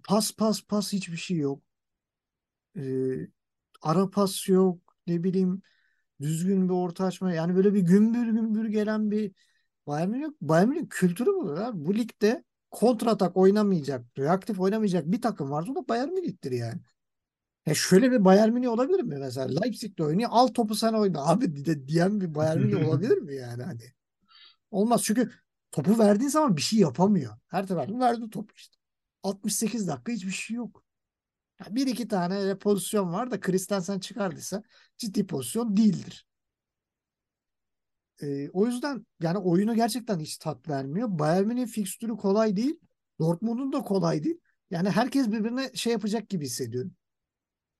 pas 0.08 0.32
pas 0.32 0.60
pas 0.68 0.92
hiçbir 0.92 1.16
şey 1.16 1.36
yok. 1.36 1.62
Ee, 2.76 3.28
ara 3.82 4.10
pas 4.10 4.48
yok. 4.48 4.96
Ne 5.06 5.24
bileyim 5.24 5.62
düzgün 6.20 6.68
bir 6.68 6.74
orta 6.74 7.04
açma. 7.04 7.32
Yani 7.34 7.56
böyle 7.56 7.74
bir 7.74 7.80
gümbür 7.80 8.26
gümbür 8.26 8.66
gelen 8.68 9.10
bir 9.10 9.32
Bayern 9.86 10.10
Münih 10.10 10.22
yok. 10.22 10.34
Bayern 10.42 10.68
Münih 10.68 10.88
kültürü 10.90 11.30
bu. 11.30 11.56
Ya. 11.56 11.72
Bu 11.74 11.94
ligde 11.96 12.44
kontratak 12.70 13.36
oynamayacak, 13.36 14.06
reaktif 14.18 14.60
oynamayacak 14.60 15.06
bir 15.12 15.22
takım 15.22 15.50
varsa 15.50 15.72
o 15.72 15.76
da 15.76 15.88
Bayern 15.88 16.10
Münih'tir 16.10 16.52
yani. 16.52 16.80
Ya 17.66 17.74
şöyle 17.74 18.12
bir 18.12 18.24
Bayern 18.24 18.52
Münih 18.52 18.68
olabilir 18.70 19.00
mi 19.00 19.16
mesela? 19.20 19.60
Leipzig'te 19.60 20.04
oynuyor. 20.04 20.30
Al 20.32 20.48
topu 20.48 20.74
sen 20.74 20.92
oyna. 20.94 21.26
Abi 21.28 21.66
de, 21.66 21.88
diyen 21.88 22.20
bir 22.20 22.34
Bayern 22.34 22.60
Münih 22.60 22.88
olabilir 22.88 23.18
mi 23.18 23.34
yani 23.36 23.62
hani? 23.62 23.82
Olmaz 24.72 25.04
çünkü 25.04 25.32
topu 25.72 25.98
verdiğin 25.98 26.30
zaman 26.30 26.56
bir 26.58 26.62
şey 26.62 26.78
yapamıyor. 26.78 27.38
Her 27.48 27.64
seferinde 27.64 28.00
verdi 28.00 28.30
topu 28.30 28.54
işte. 28.56 28.78
68 29.24 29.88
dakika 29.88 30.12
hiçbir 30.12 30.30
şey 30.32 30.56
yok. 30.56 30.84
Ya 31.60 31.76
bir 31.76 31.86
iki 31.86 32.08
tane 32.08 32.36
öyle 32.38 32.58
pozisyon 32.58 33.12
var 33.12 33.30
da 33.30 33.40
Christensen 33.40 33.98
çıkardıysa 34.00 34.62
ciddi 34.98 35.26
pozisyon 35.26 35.76
değildir. 35.76 36.26
Ee, 38.22 38.48
o 38.52 38.66
yüzden 38.66 39.06
yani 39.20 39.38
oyunu 39.38 39.74
gerçekten 39.74 40.20
hiç 40.20 40.38
tat 40.38 40.68
vermiyor. 40.68 41.08
Bayern 41.18 41.46
Münih 41.46 41.66
fikstürü 41.66 42.16
kolay 42.16 42.56
değil. 42.56 42.80
Dortmund'un 43.20 43.72
da 43.72 43.80
kolay 43.82 44.24
değil. 44.24 44.40
Yani 44.70 44.90
herkes 44.90 45.28
birbirine 45.32 45.70
şey 45.74 45.92
yapacak 45.92 46.28
gibi 46.28 46.44
hissediyorum. 46.44 46.92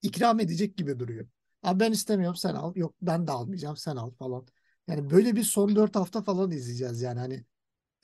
İkram 0.03 0.41
edecek 0.41 0.77
gibi 0.77 0.99
duruyor. 0.99 1.29
Abi 1.63 1.81
ben 1.81 1.93
istemiyorum 1.93 2.37
sen 2.37 2.55
al. 2.55 2.77
Yok 2.77 2.95
ben 3.03 3.27
de 3.27 3.33
almayacağım 3.33 3.77
sen 3.77 3.97
al 3.97 4.11
falan. 4.11 4.47
Yani 4.88 5.11
böyle 5.11 5.37
bir 5.37 5.42
son 5.42 5.77
4 5.77 5.97
hafta 5.97 6.23
falan 6.23 6.51
izleyeceğiz 6.51 7.03
yani 7.03 7.18
hani 7.21 7.45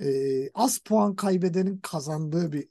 e, 0.01 0.51
az 0.55 0.79
puan 0.79 1.17
kaybedenin 1.17 1.79
kazandığı 1.79 2.53
bir 2.53 2.69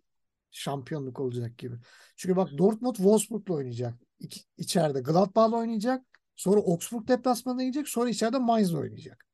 şampiyonluk 0.51 1.19
olacak 1.19 1.57
gibi. 1.57 1.75
Çünkü 2.15 2.35
bak 2.35 2.57
Dortmund 2.57 2.95
Wolfsburg'la 2.95 3.53
oynayacak. 3.53 3.93
İki, 4.19 4.41
içeride 4.57 5.01
Gladbach'la 5.01 5.57
oynayacak. 5.57 6.05
Sonra 6.35 6.59
Augsburg 6.59 7.07
deplasmanına 7.07 7.63
gidecek. 7.63 7.87
Sonra 7.87 8.09
içeride 8.09 8.37
Mainz'la 8.39 8.77
oynayacak. 8.79 9.25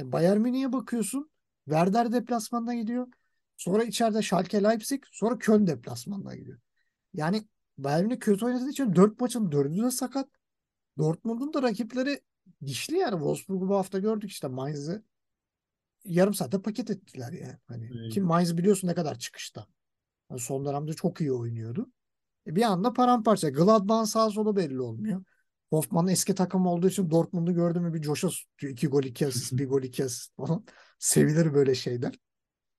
E, 0.00 0.12
Bayern 0.12 0.40
Münih'e 0.40 0.72
bakıyorsun. 0.72 1.30
Werder 1.64 2.12
deplasmanına 2.12 2.74
gidiyor. 2.74 3.08
Sonra 3.56 3.84
içeride 3.84 4.22
Schalke 4.22 4.62
Leipzig. 4.62 5.02
Sonra 5.12 5.38
Köln 5.38 5.66
deplasmanına 5.66 6.34
gidiyor. 6.36 6.58
Yani 7.14 7.48
Bayern 7.78 8.04
Münih 8.04 8.20
kötü 8.20 8.44
oynadığı 8.44 8.70
için 8.70 8.94
4 8.94 9.20
maçın 9.20 9.50
4'ü 9.50 9.82
de 9.84 9.90
sakat. 9.90 10.28
Dortmund'un 10.98 11.54
da 11.54 11.62
rakipleri 11.62 12.20
dişli 12.66 12.96
yani. 12.96 13.12
Wolfsburg'u 13.12 13.68
bu 13.68 13.76
hafta 13.76 13.98
gördük 13.98 14.30
işte 14.30 14.48
Mainz'ı 14.48 15.04
yarım 16.04 16.34
saatte 16.34 16.62
paket 16.62 16.90
ettiler 16.90 17.32
yani. 17.32 17.58
Hani 17.66 17.90
Evet. 18.00 18.12
ki 18.12 18.20
Mainz 18.20 18.58
biliyorsun 18.58 18.88
ne 18.88 18.94
kadar 18.94 19.18
çıkışta. 19.18 19.66
Yani 20.30 20.40
son 20.40 20.64
dönemde 20.64 20.92
çok 20.92 21.20
iyi 21.20 21.32
oynuyordu. 21.32 21.86
E 22.46 22.56
bir 22.56 22.62
anda 22.62 22.92
paramparça. 22.92 23.48
Gladbach'ın 23.48 24.04
sağ 24.04 24.30
solu 24.30 24.56
belli 24.56 24.80
olmuyor. 24.80 25.24
Hoffman'ın 25.70 26.08
eski 26.08 26.34
takım 26.34 26.66
olduğu 26.66 26.88
için 26.88 27.10
Dortmund'u 27.10 27.54
gördü 27.54 27.80
mü 27.80 27.94
bir 27.94 28.02
coşa 28.02 28.28
tutuyor. 28.28 28.72
İki 28.72 28.88
gol 28.88 29.04
iki 29.04 29.26
asist, 29.26 29.52
bir 29.52 29.68
gol 29.68 29.82
iki 29.82 30.04
asist 30.04 30.36
falan. 30.36 30.64
Sevilir 30.98 31.54
böyle 31.54 31.74
şeyler. 31.74 32.14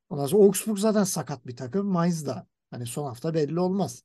Ondan 0.09 0.25
sonra 0.25 0.43
Augsburg 0.43 0.77
zaten 0.77 1.03
sakat 1.03 1.47
bir 1.47 1.55
takım. 1.55 1.87
Mainz 1.87 2.25
da 2.25 2.47
Hani 2.71 2.85
son 2.85 3.07
hafta 3.07 3.33
belli 3.33 3.59
olmaz. 3.59 4.03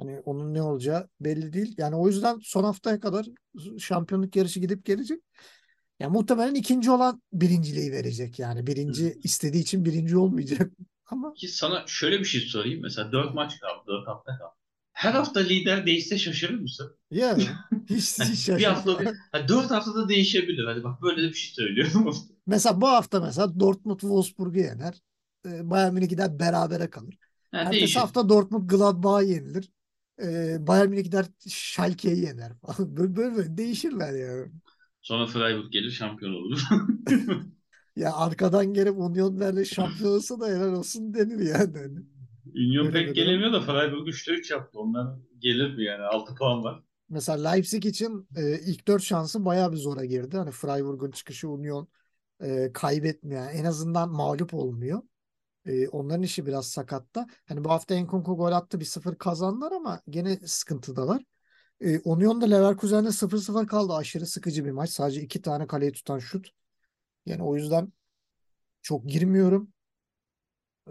Hani 0.00 0.20
onun 0.20 0.54
ne 0.54 0.62
olacağı 0.62 1.08
belli 1.20 1.52
değil. 1.52 1.74
Yani 1.78 1.96
o 1.96 2.08
yüzden 2.08 2.38
son 2.42 2.64
haftaya 2.64 3.00
kadar 3.00 3.26
şampiyonluk 3.78 4.36
yarışı 4.36 4.60
gidip 4.60 4.84
gelecek. 4.84 5.20
Yani 6.00 6.12
muhtemelen 6.12 6.54
ikinci 6.54 6.90
olan 6.90 7.22
birinciliği 7.32 7.92
verecek. 7.92 8.38
Yani 8.38 8.66
birinci 8.66 9.18
istediği 9.22 9.62
için 9.62 9.84
birinci 9.84 10.16
olmayacak. 10.16 10.72
Ama 11.06 11.34
Ki 11.34 11.48
sana 11.48 11.84
şöyle 11.86 12.20
bir 12.20 12.24
şey 12.24 12.40
sorayım. 12.40 12.82
Mesela 12.82 13.12
4 13.12 13.34
maç 13.34 13.60
kaldı, 13.60 13.82
4 13.86 14.08
hafta 14.08 14.38
kaldı. 14.38 14.54
Her 14.92 15.12
hafta 15.12 15.40
lider 15.40 15.86
değişse 15.86 16.18
şaşırır 16.18 16.60
mısın? 16.60 16.96
ya 17.10 17.36
hiç, 17.90 18.18
Hani 18.18 18.30
hiç 18.32 18.48
bir 18.48 18.64
hafta, 18.64 18.92
şaşırmam. 18.92 19.14
ha, 19.32 19.48
4 19.48 19.70
haftada 19.70 20.08
değişebilir. 20.08 20.64
Hadi 20.64 20.84
bak 20.84 21.02
böyle 21.02 21.22
de 21.22 21.28
bir 21.28 21.34
şey 21.34 21.54
söylüyorum. 21.54 22.16
Mesela 22.46 22.80
bu 22.80 22.88
hafta 22.88 23.20
mesela 23.20 23.60
Dortmund 23.60 24.00
Wolfsburg'u 24.00 24.58
yener. 24.58 25.02
Ee, 25.46 25.70
Bayern 25.70 25.94
Münih 25.94 26.08
gider 26.08 26.38
berabere 26.38 26.90
kalır. 26.90 27.18
Ha, 27.52 27.58
Ertesi 27.58 27.80
değişir. 27.80 28.00
hafta 28.00 28.28
Dortmund 28.28 28.70
Gladbach'a 28.70 29.22
yenilir. 29.22 29.70
Ee, 30.22 30.66
Bayern 30.66 30.88
Münih 30.90 31.04
gider 31.04 31.26
Schalke'yi 31.48 32.18
yener 32.24 32.52
falan. 32.54 32.96
Böyle, 32.96 33.16
böyle, 33.16 33.36
böyle 33.36 33.56
değişirler 33.56 34.12
ya. 34.12 34.46
Sonra 35.02 35.26
Freiburg 35.26 35.72
gelir 35.72 35.90
şampiyon 35.90 36.32
olur. 36.32 36.60
Ya 37.96 38.12
arkadan 38.16 38.74
gelip 38.74 38.98
Union 38.98 39.40
Berlin 39.40 39.62
şampiyon 39.62 40.10
olsa 40.12 40.40
da 40.40 40.46
helal 40.48 40.72
olsun 40.72 41.14
denir 41.14 41.38
yani. 41.46 41.78
Hani 41.78 41.98
Union 42.54 42.90
Öyle 42.90 42.92
pek 42.92 43.14
durum. 43.14 43.14
gelemiyor 43.14 43.52
da 43.52 43.60
Freiburg 43.60 44.08
3'te 44.08 44.32
3 44.32 44.50
yaptı. 44.50 44.78
Onlar 44.80 45.18
gelir 45.38 45.74
mi 45.76 45.84
yani? 45.84 46.02
6 46.02 46.34
puan 46.34 46.64
var. 46.64 46.82
Mesela 47.08 47.50
Leipzig 47.50 47.86
için 47.86 48.28
e, 48.36 48.58
ilk 48.60 48.88
dört 48.88 49.02
şansı 49.02 49.44
bayağı 49.44 49.72
bir 49.72 49.76
zora 49.76 50.04
girdi. 50.04 50.36
Hani 50.36 50.50
Freiburg'un 50.50 51.10
çıkışı 51.10 51.48
Union 51.48 51.88
e, 52.42 52.72
kaybetmiyor. 52.72 53.42
Yani 53.42 53.52
en 53.58 53.64
azından 53.64 54.10
mağlup 54.10 54.54
olmuyor. 54.54 55.02
E, 55.66 55.88
onların 55.88 56.22
işi 56.22 56.46
biraz 56.46 56.68
sakatta. 56.68 57.26
Hani 57.46 57.64
bu 57.64 57.70
hafta 57.70 58.00
Nkunku 58.00 58.36
gol 58.36 58.52
attı 58.52 58.80
1-0 58.80 59.18
kazandılar 59.18 59.72
ama 59.72 60.00
gene 60.10 60.36
sıkıntıdalar. 60.36 61.22
E, 61.80 62.00
Union 62.04 62.40
da 62.40 62.46
Leverkusen'de 62.46 63.12
0-0 63.12 63.66
kaldı. 63.66 63.92
Aşırı 63.92 64.26
sıkıcı 64.26 64.64
bir 64.64 64.70
maç. 64.70 64.90
Sadece 64.90 65.22
iki 65.22 65.42
tane 65.42 65.66
kaleyi 65.66 65.92
tutan 65.92 66.18
şut. 66.18 66.50
Yani 67.26 67.42
o 67.42 67.56
yüzden 67.56 67.92
çok 68.82 69.08
girmiyorum. 69.08 69.72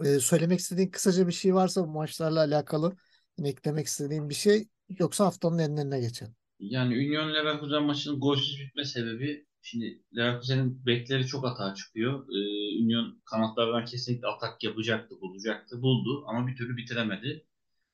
E, 0.04 0.20
söylemek 0.20 0.60
istediğin 0.60 0.90
kısaca 0.90 1.26
bir 1.26 1.32
şey 1.32 1.54
varsa 1.54 1.88
bu 1.88 1.90
maçlarla 1.90 2.40
alakalı 2.40 2.96
hani 3.36 3.48
eklemek 3.48 3.86
istediğin 3.86 4.28
bir 4.28 4.34
şey 4.34 4.68
yoksa 4.98 5.24
haftanın 5.24 5.58
enlerine 5.58 6.00
geçelim. 6.00 6.34
Yani 6.58 6.94
Union 6.94 7.34
Leverkusen 7.34 7.82
maçının 7.82 8.20
golsüz 8.20 8.60
bitme 8.60 8.84
sebebi 8.84 9.46
şimdi 9.62 10.02
Leverkusen'in 10.16 10.86
bekleri 10.86 11.26
çok 11.26 11.46
atağa 11.46 11.74
çıkıyor. 11.74 12.28
Ee, 12.28 12.82
Union 12.84 13.22
kanatlardan 13.24 13.84
kesinlikle 13.84 14.28
atak 14.28 14.62
yapacaktı, 14.62 15.20
bulacaktı. 15.20 15.82
Buldu 15.82 16.24
ama 16.26 16.46
bir 16.46 16.56
türlü 16.56 16.76
bitiremedi. 16.76 17.44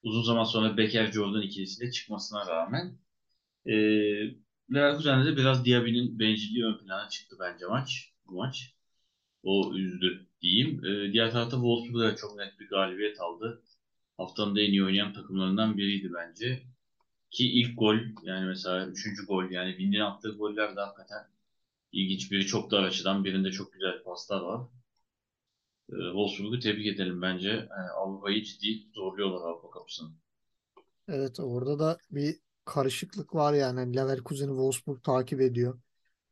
Uzun 0.03 0.23
zaman 0.23 0.45
sonra 0.45 0.77
Becker 0.77 1.13
Jordan 1.13 1.43
ikilisiyle 1.43 1.91
çıkmasına 1.91 2.47
rağmen. 2.47 2.99
Ee, 3.67 3.73
Leverkusen'de 4.75 5.33
de 5.33 5.37
biraz 5.37 5.65
Diaby'nin 5.65 6.19
bencilliği 6.19 6.65
ön 6.65 6.79
plana 6.79 7.09
çıktı 7.09 7.37
bence 7.41 7.67
maç. 7.67 8.13
Bu 8.27 8.35
maç. 8.37 8.75
O 9.43 9.75
üzdü 9.75 10.27
diyeyim. 10.43 10.85
Ee, 10.85 11.13
diğer 11.13 11.31
tarafta 11.31 11.57
Wolfsburg 11.57 12.01
da 12.01 12.17
çok 12.17 12.37
net 12.37 12.61
bir 12.61 12.69
galibiyet 12.69 13.21
aldı. 13.21 13.63
Haftanın 14.17 14.57
da 14.57 14.61
en 14.61 14.71
iyi 14.73 14.85
oynayan 14.85 15.13
takımlarından 15.13 15.77
biriydi 15.79 16.13
bence. 16.15 16.63
Ki 17.31 17.51
ilk 17.53 17.79
gol 17.79 17.97
yani 18.23 18.47
mesela 18.47 18.87
üçüncü 18.87 19.27
gol 19.27 19.51
yani 19.51 19.71
Wind'in 19.71 20.01
attığı 20.01 20.31
goller 20.37 20.77
de 20.77 20.81
hakikaten 20.81 21.36
ilginç. 21.93 22.33
Biri 22.33 22.47
çok 22.47 22.71
dar 22.71 22.83
açıdan 22.83 23.25
birinde 23.25 23.51
çok 23.51 23.73
güzel 23.73 24.03
paslar 24.03 24.41
var. 24.41 24.61
Ee, 25.91 25.93
Wolfsburg'u 25.93 26.59
tebrik 26.61 26.87
edelim 26.87 27.23
bence. 27.23 27.49
Yani 27.49 27.91
Avrupa'yı 27.97 28.45
ciddi 28.45 28.93
zorluyorlar 28.95 29.49
Avrupa 29.49 29.71
kapısını. 29.71 30.09
Evet 31.09 31.41
orada 31.41 31.79
da 31.79 31.99
bir 32.11 32.37
karışıklık 32.65 33.35
var 33.35 33.55
yani. 33.55 33.97
Leverkusen'i 33.97 34.49
Wolfsburg 34.49 35.03
takip 35.03 35.41
ediyor. 35.41 35.81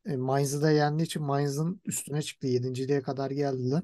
E, 0.05 0.15
Mainz'ı 0.17 0.61
da 0.61 0.71
yendiği 0.71 1.05
için 1.05 1.23
Mainz'ın 1.23 1.81
üstüne 1.85 2.21
çıktı. 2.21 2.47
Yedinciliğe 2.47 3.01
kadar 3.01 3.31
geldiler. 3.31 3.83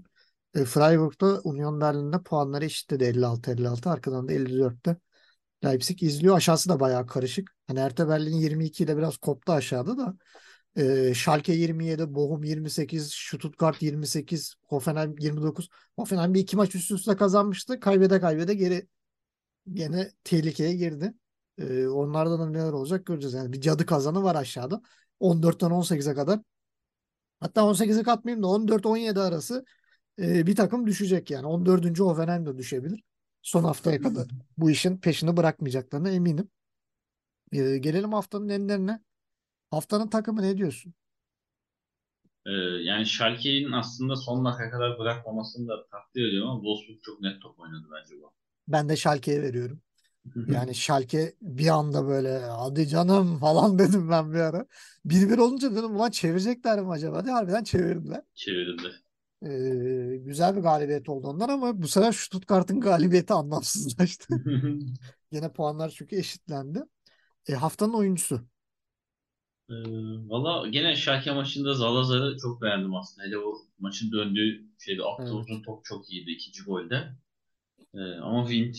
E, 0.55 0.65
Freiburg'da 0.65 1.41
Union 1.43 1.81
Berlin'de 1.81 2.23
puanları 2.23 2.65
eşitledi 2.65 3.03
56-56. 3.03 3.89
Arkadan 3.89 4.27
da 4.27 4.33
54'te. 4.33 4.97
Leipzig 5.65 6.03
izliyor. 6.03 6.37
Aşağısı 6.37 6.69
da 6.69 6.79
bayağı 6.79 7.07
karışık. 7.07 7.51
Hani 7.67 7.79
Hertha 7.79 8.09
Berlin 8.09 8.37
22 8.37 8.83
ile 8.83 8.97
biraz 8.97 9.17
koptu 9.17 9.53
aşağıda 9.53 9.97
da. 9.97 10.15
E, 10.77 11.13
Schalke 11.13 11.53
27, 11.53 12.15
Bochum 12.15 12.43
28, 12.43 13.13
Stuttgart 13.13 13.81
28, 13.81 14.55
Hoffenheim 14.61 15.15
29. 15.19 15.69
Hoffenheim 15.95 16.33
bir 16.33 16.39
iki 16.39 16.55
maç 16.55 16.75
üst 16.75 16.91
üste 16.91 17.15
kazanmıştı. 17.15 17.79
Kaybede 17.79 18.19
kaybede 18.19 18.53
geri 18.53 18.87
gene 19.73 20.11
tehlikeye 20.23 20.75
girdi. 20.75 21.13
Ee, 21.57 21.87
onlardan 21.87 22.39
da 22.39 22.49
neler 22.49 22.71
olacak 22.71 23.05
göreceğiz. 23.05 23.33
Yani 23.33 23.53
bir 23.53 23.61
cadı 23.61 23.85
kazanı 23.85 24.23
var 24.23 24.35
aşağıda. 24.35 24.81
14'ten 25.19 25.69
18'e 25.69 26.13
kadar. 26.13 26.39
Hatta 27.39 27.61
18'e 27.61 28.03
katmayayım 28.03 28.43
da 28.43 28.47
14-17 28.47 29.19
arası 29.19 29.65
e, 30.19 30.47
bir 30.47 30.55
takım 30.55 30.87
düşecek 30.87 31.31
yani. 31.31 31.47
14. 31.47 31.99
Hoffenheim 31.99 32.45
de 32.45 32.57
düşebilir. 32.57 33.03
Son 33.41 33.63
haftaya 33.63 34.01
kadar. 34.01 34.27
Bu 34.57 34.71
işin 34.71 34.97
peşini 34.97 35.37
bırakmayacaklarına 35.37 36.09
eminim. 36.09 36.49
Ee, 37.51 37.77
gelelim 37.77 38.13
haftanın 38.13 38.49
enlerine. 38.49 38.99
Haftanın 39.71 40.07
takımı 40.07 40.41
ne 40.41 40.57
diyorsun? 40.57 40.93
Ee, 42.45 42.51
yani 42.83 43.05
Schalke'nin 43.05 43.71
aslında 43.71 44.15
son 44.15 44.45
dakika 44.45 44.71
kadar 44.71 44.99
bırakmamasını 44.99 45.67
da 45.67 45.87
takdir 45.87 46.27
ediyorum 46.27 46.49
ama 46.49 46.59
Wolfsburg 46.59 47.01
çok 47.03 47.21
net 47.21 47.41
top 47.41 47.59
oynadı 47.59 47.87
bence 47.93 48.21
bu. 48.21 48.31
Ben 48.67 48.89
de 48.89 48.95
Schalke'ye 48.95 49.41
veriyorum. 49.41 49.81
Yani 50.47 50.75
Schalke 50.75 51.33
bir 51.41 51.67
anda 51.67 52.07
böyle 52.07 52.39
hadi 52.39 52.87
canım 52.87 53.37
falan 53.39 53.79
dedim 53.79 54.09
ben 54.09 54.33
bir 54.33 54.39
ara. 54.39 54.65
1-1 55.05 55.37
olunca 55.37 55.71
dedim 55.71 55.95
ulan 55.95 56.11
çevirecekler 56.11 56.79
mi 56.81 56.89
acaba? 56.91 57.25
De 57.25 57.31
harbiden 57.31 57.63
çevirdiler. 57.63 58.21
Çevirildi. 58.33 58.91
Ee, 59.45 60.17
güzel 60.17 60.55
bir 60.55 60.61
galibiyet 60.61 61.09
oldu 61.09 61.27
onlar 61.27 61.49
ama 61.49 61.81
bu 61.81 61.87
sefer 61.87 62.11
Stuttgart'ın 62.11 62.79
galibiyeti 62.81 63.33
anlamsızlaştı. 63.33 64.41
Yine 65.31 65.53
puanlar 65.53 65.89
çünkü 65.89 66.15
eşitlendi. 66.15 66.83
E, 67.49 67.53
haftanın 67.53 67.93
oyuncusu. 67.93 68.41
Ee, 69.69 69.73
Valla 70.29 70.67
gene 70.67 70.95
Schalke 70.95 71.31
maçında 71.31 71.73
Zalazar'ı 71.73 72.37
çok 72.37 72.61
beğendim 72.61 72.95
aslında. 72.95 73.27
Hele 73.27 73.37
o 73.37 73.53
maçın 73.79 74.11
döndüğü 74.11 74.65
şeyde 74.79 75.03
attığı 75.03 75.43
Evet. 75.49 75.65
top 75.65 75.85
çok 75.85 76.11
iyiydi 76.11 76.31
ikinci 76.31 76.63
golde. 76.63 77.15
Ee, 77.93 77.99
ama 78.21 78.47
Wind 78.47 78.75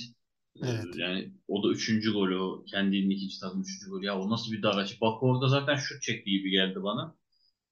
e, 0.62 0.71
Evet. 0.71 0.97
yani 0.97 1.33
o 1.49 1.62
da 1.62 1.68
üçüncü 1.73 2.12
golü 2.12 2.37
o 2.38 2.64
kendinin 2.64 3.11
ikinci 3.11 3.40
takım 3.40 3.62
üçüncü 3.62 3.90
golü. 3.90 4.07
Ya 4.07 4.18
o 4.21 4.31
nasıl 4.31 4.53
bir 4.53 4.62
dar 4.62 4.77
açı. 4.79 5.01
Bak 5.01 5.23
orada 5.23 5.49
zaten 5.49 5.77
şut 5.77 6.03
çekti 6.03 6.31
gibi 6.31 6.51
geldi 6.51 6.83
bana. 6.83 7.16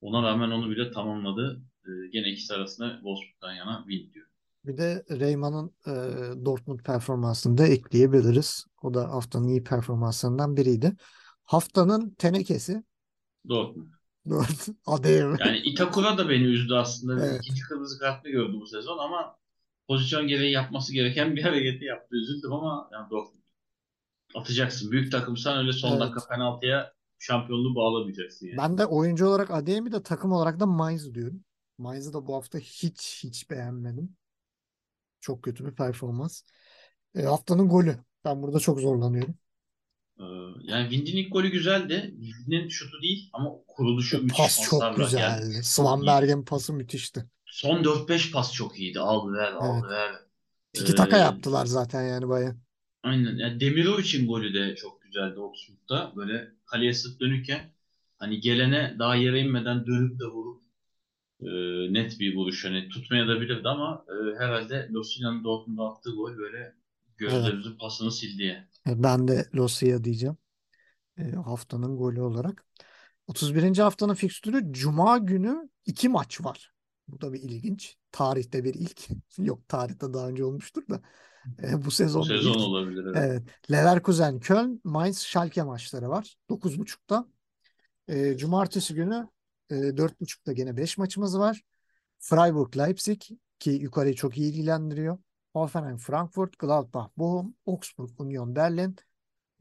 Ona 0.01 0.23
rağmen 0.23 0.51
onu 0.51 0.71
bile 0.71 0.91
tamamladı. 0.93 1.63
Ee, 1.87 1.91
gene 2.13 2.29
ikisi 2.31 2.55
arasında 2.55 2.95
Wolfsburg'dan 2.95 3.53
yana 3.55 3.85
Wind 3.89 4.15
diyor. 4.15 4.27
Bir 4.67 4.77
de 4.79 5.05
Reymann'ın 5.11 5.75
e, 5.87 5.93
Dortmund 6.45 6.81
performansını 6.81 7.59
da 7.59 7.67
ekleyebiliriz. 7.67 8.67
O 8.83 8.95
da 8.95 9.09
haftanın 9.13 9.49
iyi 9.49 9.65
performanslarından 9.65 10.57
biriydi. 10.57 10.93
Haftanın 11.45 12.11
tenekesi 12.11 12.83
Dortmund. 13.49 13.89
Adeyemi. 14.87 15.37
Yani 15.41 15.59
Itakura 15.59 16.19
da 16.19 16.29
beni 16.29 16.45
üzdü 16.45 16.75
aslında. 16.75 17.27
Evet. 17.27 17.41
İkinci 17.43 17.63
kırmızı 17.63 17.99
kartını 17.99 18.33
gördü 18.33 18.53
bu 18.61 18.67
sezon 18.67 18.99
ama 18.99 19.37
pozisyon 19.89 20.29
gereği 20.29 20.53
yapması 20.53 20.93
gereken 20.95 21.37
bir 21.37 21.43
hareketi 21.43 21.85
yaptı. 21.85 22.17
Üzüldüm 22.17 22.53
ama 22.53 22.89
yani 22.93 23.11
Dortmund. 23.11 23.41
Atacaksın. 24.35 24.91
Büyük 24.91 25.13
takımsan 25.13 25.59
öyle 25.59 25.73
son 25.73 25.91
Evet. 25.91 26.01
dakika 26.01 26.29
penaltıya 26.29 26.93
şampiyonluğu 27.19 27.75
bağlamayacaksın 27.75 28.47
yani. 28.47 28.59
Ben 28.59 28.79
de 28.79 28.87
oyuncu 28.87 29.27
olarak 29.27 29.51
Adeyemi 29.51 29.93
de 29.93 30.03
takım 30.03 30.33
olarak 30.33 30.61
da 30.61 30.67
Mainz 30.67 31.15
diyorum. 31.15 31.45
Mainz'ı 31.79 32.13
da 32.13 32.27
bu 32.27 32.35
hafta 32.35 32.59
hiç 32.59 33.25
hiç 33.25 33.51
beğenmedim. 33.51 34.17
Çok 35.21 35.43
kötü 35.43 35.67
bir 35.67 35.75
performans. 35.75 36.43
E, 37.15 37.23
haftanın 37.23 37.69
golü. 37.69 37.97
Ben 38.25 38.43
burada 38.43 38.59
çok 38.59 38.81
zorlanıyorum. 38.81 39.35
Ee, 40.21 40.25
yani 40.63 40.91
Wind'in 40.91 41.17
ilk 41.17 41.33
golü 41.33 41.49
güzeldi. 41.49 42.15
Wind'in 42.21 42.69
şutu 42.69 43.03
değil 43.03 43.31
ama 43.33 43.51
kuruluşu 43.69 44.19
O 44.19 44.23
müthiş 44.23 44.39
pas 44.39 44.63
çok 44.71 44.81
paslarla. 44.81 45.21
Yani 45.21 45.41
güzeldi. 45.41 45.65
Svanberg'in 45.65 46.43
pası 46.45 46.73
müthişti. 46.73 47.25
son 47.47 47.85
4-5 47.85 48.33
pas 48.33 48.53
çok 48.53 48.79
iyiydi. 48.79 49.01
Al 49.01 49.33
ver, 49.33 49.53
Evet. 49.63 49.83
ver. 49.91 50.13
Tiki 50.73 50.95
taka 50.95 51.17
Ee, 51.19 51.21
yaptılar 51.21 51.67
zaten 51.67 52.03
yani 52.03 52.29
baya. 52.29 52.57
Aynen. 53.03 53.37
Yani 53.37 53.61
Demirovic'in 53.61 54.27
golü 54.27 54.55
de 54.55 54.75
çok 54.77 55.03
güzeldi 55.03 55.41
Oxford'da. 55.41 56.13
Böyle 56.17 56.49
kaleye 56.67 56.95
sırt 56.95 57.21
dönükken 57.21 57.73
hani 58.19 58.41
gelene 58.41 58.97
daha 58.99 59.15
yere 59.17 59.41
inmeden 59.41 59.87
dönüp 59.87 60.21
de 60.21 60.25
vurup 60.25 60.63
e, 61.43 61.49
net 61.93 62.21
bir 62.21 62.37
vuruş. 62.37 62.65
Hani 62.65 62.89
tutmaya 62.89 63.29
da 63.29 63.41
bilirdi 63.41 63.69
ama 63.69 64.05
e, 64.09 64.39
herhalde 64.39 64.89
Losina'nın 64.93 65.45
Dortmund'a 65.45 65.89
attığı 65.93 66.11
gol 66.11 66.37
böyle 66.39 66.75
gözlerimizin 67.17 67.77
pasını 67.79 68.13
sildi 68.13 68.43
yani. 68.45 68.67
E, 68.89 69.03
Ben 69.03 69.29
de 69.29 69.47
Losia 69.55 70.05
diyeceğim. 70.05 70.37
E, 71.19 71.23
haftanın 71.33 71.97
golü 71.97 72.23
olarak. 72.23 72.65
31. 73.27 73.83
haftanın 73.83 74.15
fikstürü 74.15 74.73
Cuma 74.73 75.19
günü 75.19 75.69
iki 75.87 76.09
maç 76.09 76.45
var. 76.45 76.73
Bu 77.09 77.21
da 77.21 77.33
bir 77.33 77.43
ilginç. 77.43 77.97
Tarihte 78.13 78.65
bir 78.65 78.75
ilk. 78.75 79.09
Yok 79.39 79.69
tarihte 79.69 80.13
daha 80.15 80.29
önce 80.29 80.45
olmuştur 80.45 80.83
da. 80.89 81.01
E, 81.63 81.85
bu 81.85 81.91
sezon 81.91 82.23
Bu 82.23 82.27
sezon 82.27 82.55
değil. 82.55 82.65
olabilir. 82.67 83.05
Evet. 83.05 83.17
Evet. 83.17 83.43
Leverkusen, 83.71 84.41
Köln, 84.41 84.81
Mainz, 84.85 85.19
Schalke 85.21 85.63
maçları 85.63 86.09
var. 86.09 86.37
9.30'da. 86.51 87.29
E, 88.09 88.37
Cumartesi 88.37 88.95
günü 88.95 89.29
e, 89.71 89.75
4.30'da 89.97 90.53
gene 90.53 90.77
5 90.77 90.99
maçımız 90.99 91.39
var. 91.39 91.63
Freiburg, 92.19 92.77
Leipzig 92.77 93.23
ki 93.59 93.71
yukarıyı 93.71 94.15
çok 94.15 94.39
iyi 94.39 94.51
ilgilendiriyor. 94.53 95.19
Hoffenheim, 95.55 95.99
Frankfurt, 95.99 96.59
Gladbach, 96.59 97.09
Bochum, 97.17 97.55
Augsburg, 97.67 98.11
Union 98.21 98.57
Berlin 98.57 98.97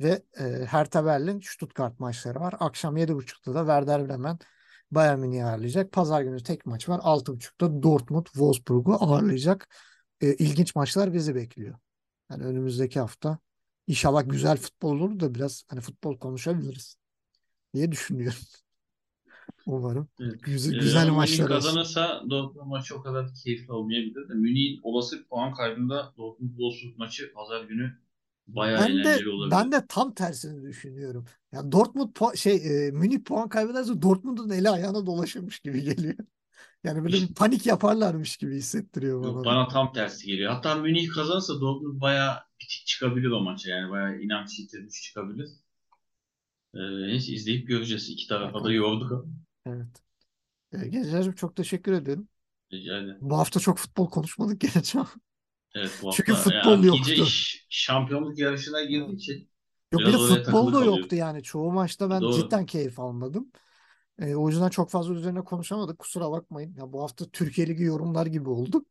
ve 0.01 0.23
e, 0.39 0.43
Hertha 0.65 1.05
Berlin, 1.05 1.39
Stuttgart 1.43 1.99
maçları 1.99 2.39
var. 2.39 2.55
Akşam 2.59 2.97
7.30'da 2.97 3.55
da 3.55 3.59
Werder 3.59 4.09
Bremen 4.09 4.39
Bayern 4.91 5.19
Münih'i 5.19 5.45
ağırlayacak. 5.45 5.91
Pazar 5.91 6.21
günü 6.21 6.43
tek 6.43 6.65
maç 6.65 6.89
var. 6.89 6.99
6.30'da 7.03 7.83
Dortmund, 7.83 8.25
Wolfsburg'u 8.25 8.93
ağırlayacak. 8.93 9.67
E, 10.21 10.33
ilginç 10.35 10.75
maçlar 10.75 11.13
bizi 11.13 11.35
bekliyor. 11.35 11.75
Yani 12.31 12.43
önümüzdeki 12.45 12.99
hafta 12.99 13.39
inşallah 13.87 14.23
güzel 14.29 14.57
futbol 14.57 14.91
olur 14.99 15.19
da 15.19 15.35
biraz 15.35 15.63
hani 15.67 15.81
futbol 15.81 16.19
konuşabiliriz 16.19 16.95
diye 17.73 17.91
düşünüyorum. 17.91 18.39
Umarım. 19.65 20.07
Evet. 20.19 20.43
Güzel, 20.43 20.73
Ee, 20.75 20.79
güzel 20.79 21.07
ama 21.07 21.15
maçlar 21.15 21.37
Münih 21.45 21.47
kazanırsa 21.55 22.23
Dortmund 22.29 22.67
maçı 22.67 22.95
o 22.95 23.01
kadar 23.01 23.33
keyifli 23.43 23.71
olmayabilir 23.73 24.29
de 24.29 24.33
Münih'in 24.33 24.79
olası 24.83 25.27
puan 25.27 25.53
kaybında 25.53 26.13
Dortmund 26.17 26.49
Wolfsburg 26.49 26.97
maçı 26.97 27.33
pazar 27.33 27.63
günü 27.63 27.99
bayağı 28.47 28.81
Ben 28.81 28.87
de 28.87 28.91
eğlenceli 29.01 29.29
olabilir. 29.29 29.51
ben 29.57 29.71
de 29.71 29.85
tam 29.89 30.13
tersini 30.13 30.63
düşünüyorum. 30.69 31.25
Ya 31.51 31.71
Dortmund 31.71 32.09
pu- 32.09 32.37
şey 32.37 32.87
e, 32.87 32.91
Münih 32.91 33.19
puan 33.23 33.49
kaybederse 33.49 34.01
Dortmund'un 34.01 34.49
eli 34.49 34.69
ayağına 34.69 35.05
dolaşırmış 35.05 35.59
gibi 35.59 35.83
geliyor. 35.83 36.15
Yani 36.83 37.03
böyle 37.03 37.15
bir 37.15 37.33
panik 37.33 37.65
yaparlarmış 37.65 38.37
gibi 38.37 38.55
hissettiriyor 38.55 39.23
Yok, 39.23 39.35
bana. 39.35 39.41
da. 39.41 39.45
bana 39.45 39.67
tam 39.67 39.93
tersi 39.93 40.27
geliyor. 40.27 40.51
Hatta 40.53 40.75
Münih 40.75 41.09
kazanırsa 41.09 41.61
Dortmund 41.61 42.01
bayağı 42.01 42.35
bitik 42.61 42.85
çıkabilir 42.85 43.31
o 43.31 43.39
maça. 43.41 43.69
Yani 43.71 43.91
bayağı 43.91 44.21
inanç 44.21 44.59
yitirmiş 44.59 45.01
çıkabilir. 45.03 45.49
Ee, 46.73 46.79
neyse 46.79 47.31
izleyip 47.33 47.67
göreceğiz. 47.67 48.09
İki 48.09 48.27
tarafa 48.27 48.63
da 48.63 48.71
yorduk. 48.71 49.25
Evet. 49.69 50.03
E, 50.85 50.87
Gencer'cim 50.89 51.33
çok 51.35 51.55
teşekkür 51.55 51.93
ederim. 51.93 52.27
Ederim. 52.71 53.21
Bu 53.21 53.37
hafta 53.37 53.59
çok 53.59 53.77
futbol 53.77 54.09
konuşmadık 54.09 54.61
gerçi 54.61 54.99
ama. 54.99 55.09
Evet 55.75 56.01
bu 56.01 56.07
Çünkü 56.09 56.31
hafta 56.31 56.35
futbol 56.35 56.77
yani 56.77 56.85
yoktu. 56.85 57.11
iyice 57.11 57.15
iş- 57.15 57.67
şampiyonluk 57.69 58.39
yarışına 58.39 58.83
girdiği 58.83 59.15
için 59.15 59.49
Yok 59.91 60.05
bir 60.05 60.05
biraz 60.05 60.13
de 60.13 60.17
oraya 60.21 60.43
futbol 60.43 60.43
takılı 60.43 60.73
da 60.73 60.79
kalıyor. 60.79 60.85
yoktu 60.85 61.15
yani. 61.15 61.43
Çoğu 61.43 61.71
maçta 61.71 62.09
ben 62.09 62.21
Doğru. 62.21 62.29
cidden 62.29 62.65
keyif 62.65 62.99
almadım. 62.99 63.51
E, 64.19 64.35
o 64.35 64.49
yüzden 64.49 64.69
çok 64.69 64.89
fazla 64.91 65.13
üzerine 65.15 65.43
konuşamadık. 65.43 65.99
Kusura 65.99 66.31
bakmayın. 66.31 66.75
Ya 66.77 66.93
bu 66.93 67.03
hafta 67.03 67.25
Türkiye 67.31 67.67
Ligi 67.67 67.83
yorumlar 67.83 68.25
gibi 68.25 68.49
oldu. 68.49 68.85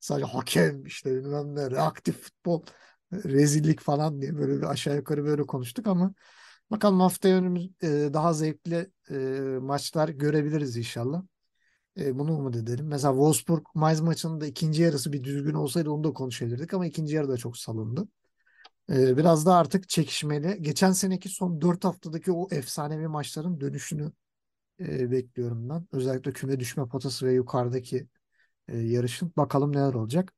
Sadece 0.00 0.26
hakem 0.26 0.86
işte 0.86 1.16
bilmem 1.16 1.56
ne 1.56 1.70
reaktif 1.72 2.22
futbol 2.22 2.62
rezillik 3.12 3.80
falan 3.80 4.22
diye 4.22 4.36
böyle 4.38 4.58
bir 4.58 4.64
aşağı 4.70 4.96
yukarı 4.96 5.24
böyle 5.24 5.42
konuştuk 5.46 5.86
ama 5.86 6.14
bakalım 6.70 7.00
haftaya 7.00 7.36
önümüz 7.38 7.70
e, 7.82 8.10
daha 8.14 8.32
zevkli 8.34 8.92
e, 9.12 9.58
maçlar 9.62 10.08
görebiliriz 10.08 10.76
inşallah. 10.76 11.22
E, 12.00 12.18
bunu 12.18 12.38
umut 12.38 12.56
edelim. 12.56 12.86
Mesela 12.86 13.12
Wolfsburg 13.12 13.66
Mainz 13.74 14.00
maçının 14.00 14.40
da 14.40 14.46
ikinci 14.46 14.82
yarısı 14.82 15.12
bir 15.12 15.24
düzgün 15.24 15.54
olsaydı 15.54 15.90
onu 15.90 16.04
da 16.04 16.12
konuşabilirdik 16.12 16.74
ama 16.74 16.86
ikinci 16.86 17.14
yarı 17.14 17.28
da 17.28 17.36
çok 17.36 17.56
salındı. 17.56 18.08
E, 18.90 19.16
biraz 19.16 19.46
da 19.46 19.54
artık 19.56 19.88
çekişmeli. 19.88 20.62
Geçen 20.62 20.92
seneki 20.92 21.28
son 21.28 21.60
4 21.60 21.84
haftadaki 21.84 22.32
o 22.32 22.48
efsanevi 22.50 23.08
maçların 23.08 23.60
dönüşünü 23.60 24.12
e, 24.80 25.10
bekliyorum 25.10 25.68
ben. 25.68 25.88
Özellikle 25.92 26.32
küme 26.32 26.60
düşme 26.60 26.88
potası 26.88 27.26
ve 27.26 27.32
yukarıdaki 27.32 28.08
e, 28.68 28.78
yarışın. 28.78 29.32
Bakalım 29.36 29.72
neler 29.72 29.94
olacak. 29.94 30.34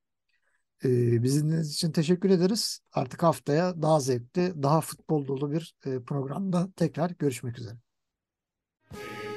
E, 0.84 1.22
biziniz 1.22 1.72
için 1.74 1.92
teşekkür 1.92 2.30
ederiz. 2.30 2.80
Artık 2.92 3.22
haftaya 3.22 3.82
daha 3.82 4.00
zevkli, 4.00 4.62
daha 4.62 4.80
futbol 4.80 5.26
dolu 5.26 5.52
bir 5.52 5.74
e, 5.86 6.00
programda 6.02 6.68
tekrar 6.76 7.10
görüşmek 7.10 7.58
üzere. 7.58 7.83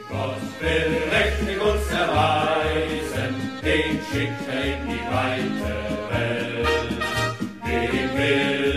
Gott 0.10 0.42
will 0.62 1.02
mächtig 1.12 1.62
uns 1.62 1.90
erweisen, 1.92 3.36
den 3.62 4.00
schickt 4.10 4.48
er 4.48 4.64
in 4.64 4.88
die 4.88 5.06
weite 5.12 5.74
Welt. 6.10 6.68
Wem 7.66 8.18
will 8.18 8.77